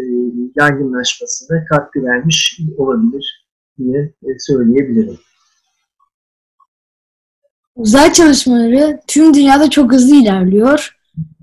yaygınlaşmasına 0.56 1.66
katkı 1.66 2.04
vermiş 2.04 2.60
olabilir 2.78 3.48
diye 3.78 4.00
e, 4.00 4.28
söyleyebilirim. 4.40 5.18
Uzay 7.76 8.14
çalışmaları 8.14 9.00
tüm 9.08 9.34
dünyada 9.34 9.70
çok 9.70 9.94
hızlı 9.94 10.16
ilerliyor. 10.16 10.98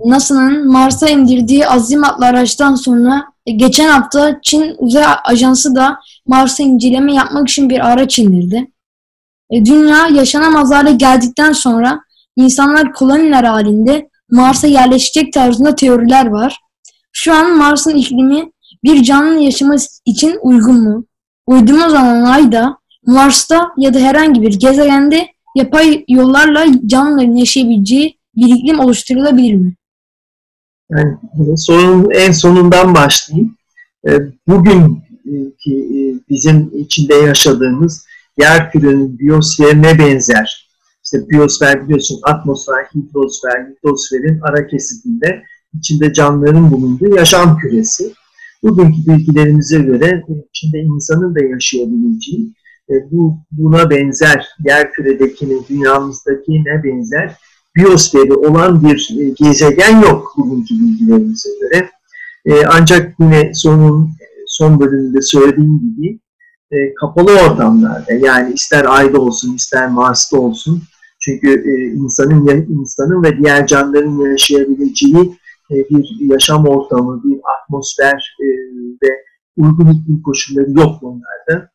NASA'nın 0.05 0.73
Mars'a 0.73 1.09
indirdiği 1.09 1.67
Azim 1.67 2.05
adlı 2.05 2.27
araçtan 2.27 2.75
sonra 2.75 3.25
geçen 3.57 3.88
hafta 3.88 4.40
Çin 4.43 4.75
Uzay 4.79 5.05
Ajansı 5.25 5.75
da 5.75 6.01
Mars'a 6.27 6.62
inceleme 6.62 7.14
yapmak 7.14 7.49
için 7.49 7.71
bir 7.71 7.88
araç 7.93 8.19
indirdi. 8.19 8.71
E, 9.55 9.64
dünya 9.64 10.07
yaşanamaz 10.07 10.71
hale 10.71 10.93
geldikten 10.93 11.53
sonra 11.53 12.01
insanlar 12.37 12.93
koloniler 12.93 13.45
halinde 13.45 14.09
Mars'a 14.31 14.67
yerleşecek 14.67 15.33
tarzında 15.33 15.75
teoriler 15.75 16.27
var. 16.27 16.59
Şu 17.12 17.35
an 17.35 17.57
Mars'ın 17.57 17.95
iklimi 17.95 18.53
bir 18.85 19.03
canlının 19.03 19.38
yaşaması 19.38 19.88
için 20.05 20.38
uygun 20.43 20.83
mu? 20.83 21.05
Uydurma 21.47 21.88
zaman 21.88 22.23
Ay'da, 22.23 22.79
Mars'ta 23.07 23.73
ya 23.77 23.95
da 23.95 23.99
herhangi 23.99 24.43
bir 24.43 24.59
gezegende 24.59 25.29
yapay 25.57 26.05
yollarla 26.09 26.67
canlıların 26.87 27.37
yaşayabileceği 27.37 28.19
bir 28.37 28.55
iklim 28.55 28.81
oluşturulabilir 28.81 29.55
mi? 29.55 29.75
Yani 30.90 31.19
sorunun 31.57 32.11
en 32.11 32.33
sonundan 32.33 32.95
başlayayım. 32.95 33.57
E, 34.09 34.11
bugünkü 34.49 35.71
e, 35.71 35.99
bizim 36.31 36.71
içinde 36.79 37.14
yaşadığımız 37.14 38.07
yer 38.38 38.70
kürenin 38.70 39.18
biyosferine 39.18 39.99
benzer. 39.99 40.70
İşte 41.05 41.29
biyosfer 41.29 41.85
biliyorsun 41.85 42.20
atmosfer, 42.23 42.85
hidrosfer, 42.94 43.66
hidrosferin 43.70 44.40
ara 44.40 44.66
kesitinde 44.66 45.42
içinde 45.79 46.12
canlıların 46.12 46.70
bulunduğu 46.70 47.16
yaşam 47.16 47.59
küresi. 47.59 48.12
Bugünkü 48.62 48.97
bilgilerimize 49.07 49.79
göre 49.79 50.23
içinde 50.51 50.79
insanın 50.79 51.35
da 51.35 51.44
yaşayabileceği 51.44 52.55
bu 52.88 53.38
buna 53.53 53.90
benzer 53.90 54.49
yer 54.64 54.92
küredekinin 54.92 55.64
dünyamızdakine 55.68 56.85
benzer 56.85 57.37
biyosferi 57.77 58.33
olan 58.33 58.85
bir 58.85 59.09
e, 59.20 59.29
gezegen 59.29 60.01
yok 60.01 60.35
bugünkü 60.37 60.75
bilgilerimize 60.75 61.49
göre. 61.61 61.90
E, 62.47 62.66
ancak 62.66 63.14
yine 63.20 63.55
sonun 63.55 64.11
son 64.47 64.81
bölümünde 64.81 65.23
söylediğim 65.23 65.81
gibi 65.81 66.18
e, 66.72 66.94
kapalı 66.94 67.31
ortamlarda 67.33 68.12
yani 68.12 68.55
ister 68.55 68.85
Ay'da 68.85 69.20
olsun 69.20 69.55
ister 69.55 69.88
Mars'ta 69.88 70.38
olsun 70.38 70.83
çünkü 71.20 71.64
insanın 71.96 72.46
insanın 72.81 73.22
ve 73.22 73.38
diğer 73.38 73.66
canlıların 73.66 74.31
yaşayabileceği 74.31 75.38
bir 75.70 76.16
yaşam 76.20 76.66
ortamı, 76.66 77.22
bir 77.24 77.40
atmosfer 77.55 78.37
ve 79.03 79.09
uygun 79.57 79.87
iklim 79.87 80.22
koşulları 80.22 80.70
yok 80.70 81.03
bunlarda. 81.03 81.70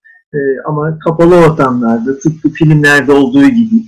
Ama 0.66 1.00
kapalı 1.00 1.36
ortamlarda 1.36 2.20
tıpkı 2.20 2.50
filmlerde 2.50 3.12
olduğu 3.12 3.48
gibi 3.48 3.84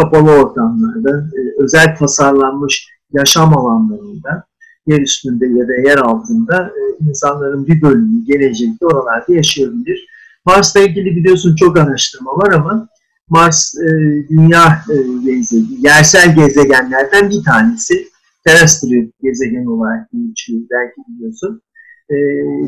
kapalı 0.00 0.30
ortamlarda, 0.30 1.10
e, 1.10 1.62
özel 1.62 1.96
tasarlanmış 1.96 2.88
yaşam 3.12 3.58
alanlarında, 3.58 4.44
yer 4.86 5.00
üstünde 5.00 5.46
ya 5.46 5.68
da 5.68 5.74
yer 5.74 5.98
altında 5.98 6.66
e, 6.66 7.04
insanların 7.04 7.66
bir 7.66 7.82
bölümü 7.82 8.24
gelecekte 8.24 8.86
oralarda 8.86 9.34
yaşayabilir. 9.34 10.06
Mars'la 10.44 10.80
ilgili 10.80 11.16
biliyorsun 11.16 11.56
çok 11.56 11.78
araştırma 11.78 12.30
var 12.30 12.52
ama 12.52 12.88
Mars 13.28 13.74
e, 13.74 13.88
dünya 14.28 14.84
gezegeni, 15.24 15.86
yersel 15.86 16.34
gezegenlerden 16.34 17.30
bir 17.30 17.44
tanesi. 17.44 18.08
Terrestrial 18.46 19.06
gezegen 19.22 19.66
olarak 19.66 20.08
geçiyor 20.12 20.60
belki 20.70 20.94
biliyorsun. 21.08 21.62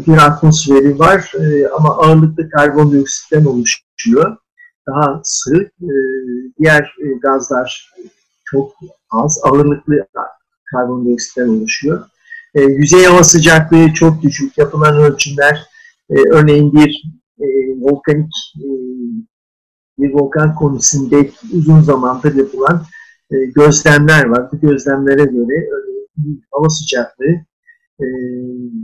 bir 0.07 0.27
atmosferi 0.27 0.99
var 0.99 1.33
ama 1.77 1.97
ağırlıklı 1.97 2.51
karbondioksitten 2.51 3.45
oluşuyor 3.45 4.37
daha 4.89 5.21
sığ, 5.25 5.71
e, 5.83 5.93
diğer 6.59 6.83
e, 6.83 7.19
gazlar 7.23 7.95
çok 8.45 8.73
az, 9.11 9.41
ağırlıklı 9.45 10.07
karbondioksitten 10.75 11.49
oluşuyor. 11.49 12.05
E, 12.55 12.63
yüzey 12.63 13.05
hava 13.05 13.25
sıcaklığı 13.25 13.93
çok 13.95 14.23
düşük. 14.23 14.59
Yapılan 14.59 14.97
ölçümler, 14.97 15.63
örneğin 16.11 16.73
bir 16.73 17.03
volkanik 17.81 18.33
bir 19.99 20.15
volkan 20.15 20.55
konusunda 20.55 21.17
uzun 21.53 21.81
zamandır 21.81 22.35
yapılan 22.35 22.83
gözlemler 23.31 24.25
var. 24.25 24.53
Bu 24.53 24.61
gözlemlere 24.61 25.25
göre 25.25 25.69
örneğin 25.73 26.45
hava 26.51 26.69
sıcaklığı 26.69 27.45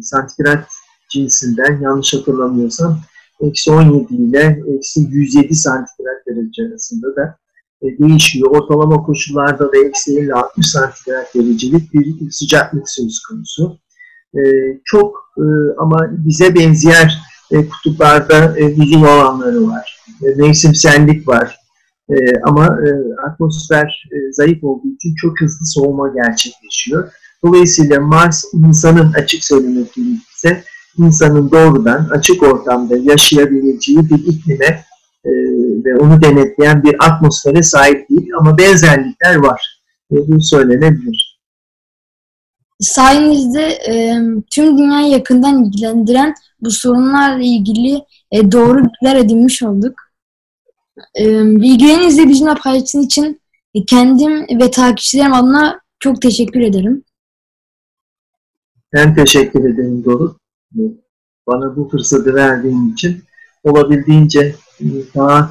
santigrat 0.03 0.69
cinsinden 1.11 1.81
yanlış 1.81 2.15
hatırlamıyorsam 2.15 3.01
eksi 3.41 3.71
17 3.71 4.15
ile 4.15 4.63
eksi 4.77 5.01
107 5.01 5.55
santigrat 5.55 6.27
derece 6.27 6.63
arasında 6.63 7.17
da 7.17 7.39
e, 7.83 7.99
değişiyor. 7.99 8.51
Ortalama 8.51 9.03
koşullarda 9.03 9.73
da 9.73 9.87
eksi 9.87 10.11
50-60 10.11 10.63
santigrat 10.63 11.35
derecelik 11.35 11.95
bir 11.95 12.31
sıcaklık 12.31 12.91
söz 12.91 13.23
konusu. 13.29 13.79
E, 14.35 14.41
çok 14.85 15.17
e, 15.39 15.45
ama 15.79 16.11
bize 16.11 16.55
benzer 16.55 17.19
kutuplarda 17.51 18.57
bilim 18.57 19.05
alanları 19.05 19.67
var. 19.67 20.01
Mevsimsellik 20.37 21.29
var. 21.29 21.57
Ama 22.45 22.79
atmosfer 23.27 24.09
zayıf 24.33 24.65
olduğu 24.65 24.89
için 24.89 25.15
çok 25.15 25.41
hızlı 25.41 25.67
soğuma 25.67 26.09
gerçekleşiyor. 26.09 27.13
Dolayısıyla 27.45 28.01
Mars 28.01 28.45
insanın 28.55 29.13
açık 29.13 29.45
söylemek 29.45 29.95
gerekirse 29.95 30.65
insanın 30.99 31.51
doğrudan 31.51 32.09
açık 32.11 32.43
ortamda 32.43 32.97
yaşayabileceği 32.97 33.99
bir 34.11 34.27
iklime 34.27 34.85
e, 35.25 35.31
ve 35.85 35.97
onu 36.01 36.23
denetleyen 36.23 36.83
bir 36.83 36.97
atmosfere 37.07 37.63
sahip 37.63 38.11
değil 38.11 38.29
ama 38.41 38.59
benzerlikler 38.59 39.37
var. 39.37 39.81
E, 40.13 40.17
bu 40.29 40.43
söylenebilir. 40.43 41.38
Sayenizde 42.81 43.63
e, 43.63 44.19
tüm 44.51 44.79
dünyayı 44.79 45.13
yakından 45.13 45.65
ilgilendiren 45.65 46.35
bu 46.61 46.71
sorunlarla 46.71 47.43
ilgili 47.43 48.05
e, 48.33 48.53
doğru 48.53 48.85
bilgiler 48.85 49.17
edinmiş 49.17 49.63
olduk. 49.63 50.01
E, 51.21 51.25
bilgilerinizle 51.45 52.29
bizimle 52.29 52.55
paylaştığınız 52.55 53.07
için 53.07 53.41
kendim 53.87 54.61
ve 54.61 54.71
takipçilerim 54.71 55.33
adına 55.33 55.81
çok 55.99 56.23
teşekkür 56.23 56.61
ederim. 56.61 57.05
Ben 58.93 59.15
teşekkür 59.15 59.75
ederim 59.75 60.05
Doruk 60.05 60.41
bana 61.47 61.77
bu 61.77 61.89
fırsatı 61.89 62.35
verdiğin 62.35 62.93
için 62.93 63.25
olabildiğince 63.65 64.55
daha 65.15 65.51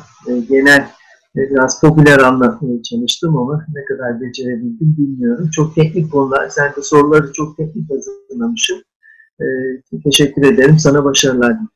genel 0.50 0.90
biraz 1.38 1.82
popüler 1.82 2.20
anlatmaya 2.20 2.84
çalıştım 2.84 3.38
ama 3.38 3.66
ne 3.74 3.86
kadar 3.86 4.22
becerebildim 4.22 4.98
bilmiyorum. 4.98 5.50
Çok 5.50 5.76
teknik 5.76 6.12
konular. 6.12 6.50
Sen 6.50 6.76
de 6.76 6.82
soruları 6.82 7.34
çok 7.34 7.58
teknik 7.58 7.92
hazırlamışsın. 7.92 8.84
Teşekkür 10.04 10.44
ederim. 10.44 10.80
Sana 10.80 11.06
başarılar 11.06 11.50
dilerim. 11.54 11.70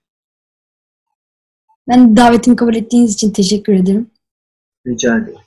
Ben 1.88 2.18
davetimi 2.18 2.56
kabul 2.56 2.76
ettiğiniz 2.76 3.14
için 3.14 3.32
teşekkür 3.32 3.74
ederim. 3.74 4.12
Rica 4.88 5.18
ederim. 5.18 5.40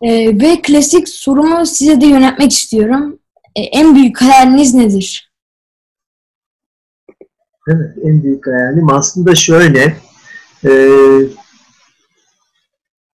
Ee, 0.00 0.40
ve 0.40 0.62
klasik 0.62 1.08
sorumu 1.08 1.66
size 1.66 2.00
de 2.00 2.06
yönetmek 2.06 2.52
istiyorum. 2.52 3.18
Ee, 3.56 3.62
en 3.62 3.94
büyük 3.94 4.22
hayaliniz 4.22 4.74
nedir? 4.74 5.32
Evet, 7.68 7.98
en 8.02 8.22
büyük 8.22 8.46
hayalim 8.46 8.90
aslında 8.90 9.34
şöyle, 9.34 9.96
e, 10.64 10.70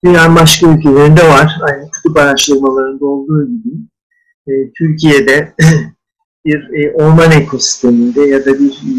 dünyanın 0.05 0.37
başka 0.37 0.75
ülkelerinde 0.75 1.29
var, 1.29 1.59
aynı 1.63 1.91
kutup 1.91 2.17
araştırmalarında 2.17 3.07
olduğu 3.07 3.47
gibi, 3.47 3.75
e, 4.49 4.73
Türkiye'de 4.73 5.55
bir 6.45 6.71
e, 6.75 6.93
orman 6.93 7.31
ekosisteminde 7.31 8.21
ya 8.21 8.45
da 8.45 8.59
bir 8.59 8.71
e, 8.71 8.93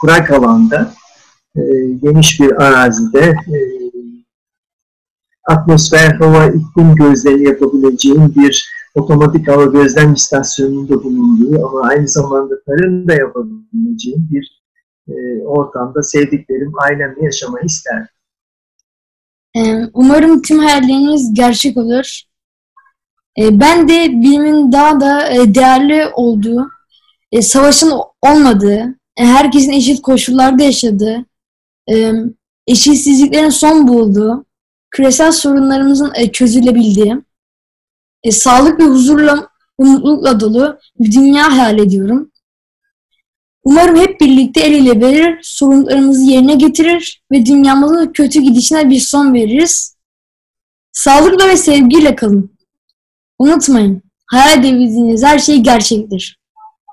kurak 0.00 0.30
alanda 0.30 0.92
e, 1.56 1.62
geniş 2.02 2.40
bir 2.40 2.62
arazide 2.62 3.20
e, 3.20 3.58
atmosfer, 5.48 6.14
hava, 6.14 6.46
iklim 6.46 6.94
gözlemi 6.94 7.48
yapabileceğim 7.48 8.34
bir 8.36 8.70
otomatik 8.94 9.48
hava 9.48 9.64
gözlem 9.64 10.14
istasyonunda 10.14 11.04
bulunduğu 11.04 11.66
ama 11.66 11.88
aynı 11.88 12.08
zamanda 12.08 12.54
tarım 12.66 13.08
da 13.08 13.14
yapabileceğim 13.14 14.28
bir 14.30 14.62
e, 15.08 15.42
ortamda 15.44 16.02
sevdiklerim, 16.02 16.72
ailemle 16.78 17.24
yaşamayı 17.24 17.64
isterdim. 17.64 18.19
Ee, 19.56 19.84
umarım 19.94 20.42
tüm 20.42 20.58
hayalleriniz 20.58 21.34
gerçek 21.34 21.76
olur. 21.76 22.22
Ee, 23.38 23.60
ben 23.60 23.88
de 23.88 24.08
bilimin 24.08 24.72
daha 24.72 25.00
da 25.00 25.32
e, 25.32 25.54
değerli 25.54 26.06
olduğu, 26.14 26.70
e, 27.32 27.42
savaşın 27.42 27.92
olmadığı, 28.22 28.98
e, 29.16 29.24
herkesin 29.24 29.72
eşit 29.72 30.02
koşullarda 30.02 30.62
yaşadığı, 30.62 31.24
eşitsizliklerin 32.66 33.48
son 33.48 33.88
bulduğu, 33.88 34.44
küresel 34.90 35.32
sorunlarımızın 35.32 36.12
çözülebildiği, 36.32 37.16
sağlık 38.30 38.80
ve 38.80 38.84
huzurla, 38.84 39.48
mutlulukla 39.78 40.40
dolu 40.40 40.78
bir 40.98 41.12
dünya 41.12 41.58
hayal 41.58 41.78
ediyorum. 41.78 42.29
Umarım 43.64 43.96
hep 43.96 44.20
birlikte 44.20 44.60
el 44.60 44.72
ele 44.72 45.00
verir, 45.00 45.38
sorunlarımızı 45.42 46.22
yerine 46.22 46.54
getirir 46.54 47.22
ve 47.32 47.46
dünyamızın 47.46 48.12
kötü 48.12 48.40
gidişine 48.40 48.90
bir 48.90 49.00
son 49.00 49.34
veririz. 49.34 49.96
Sağlıkla 50.92 51.48
ve 51.48 51.56
sevgiyle 51.56 52.16
kalın. 52.16 52.56
Unutmayın, 53.38 54.02
hayal 54.26 54.58
edebildiğiniz 54.58 55.24
her 55.24 55.38
şey 55.38 55.58
gerçektir. 55.58 56.39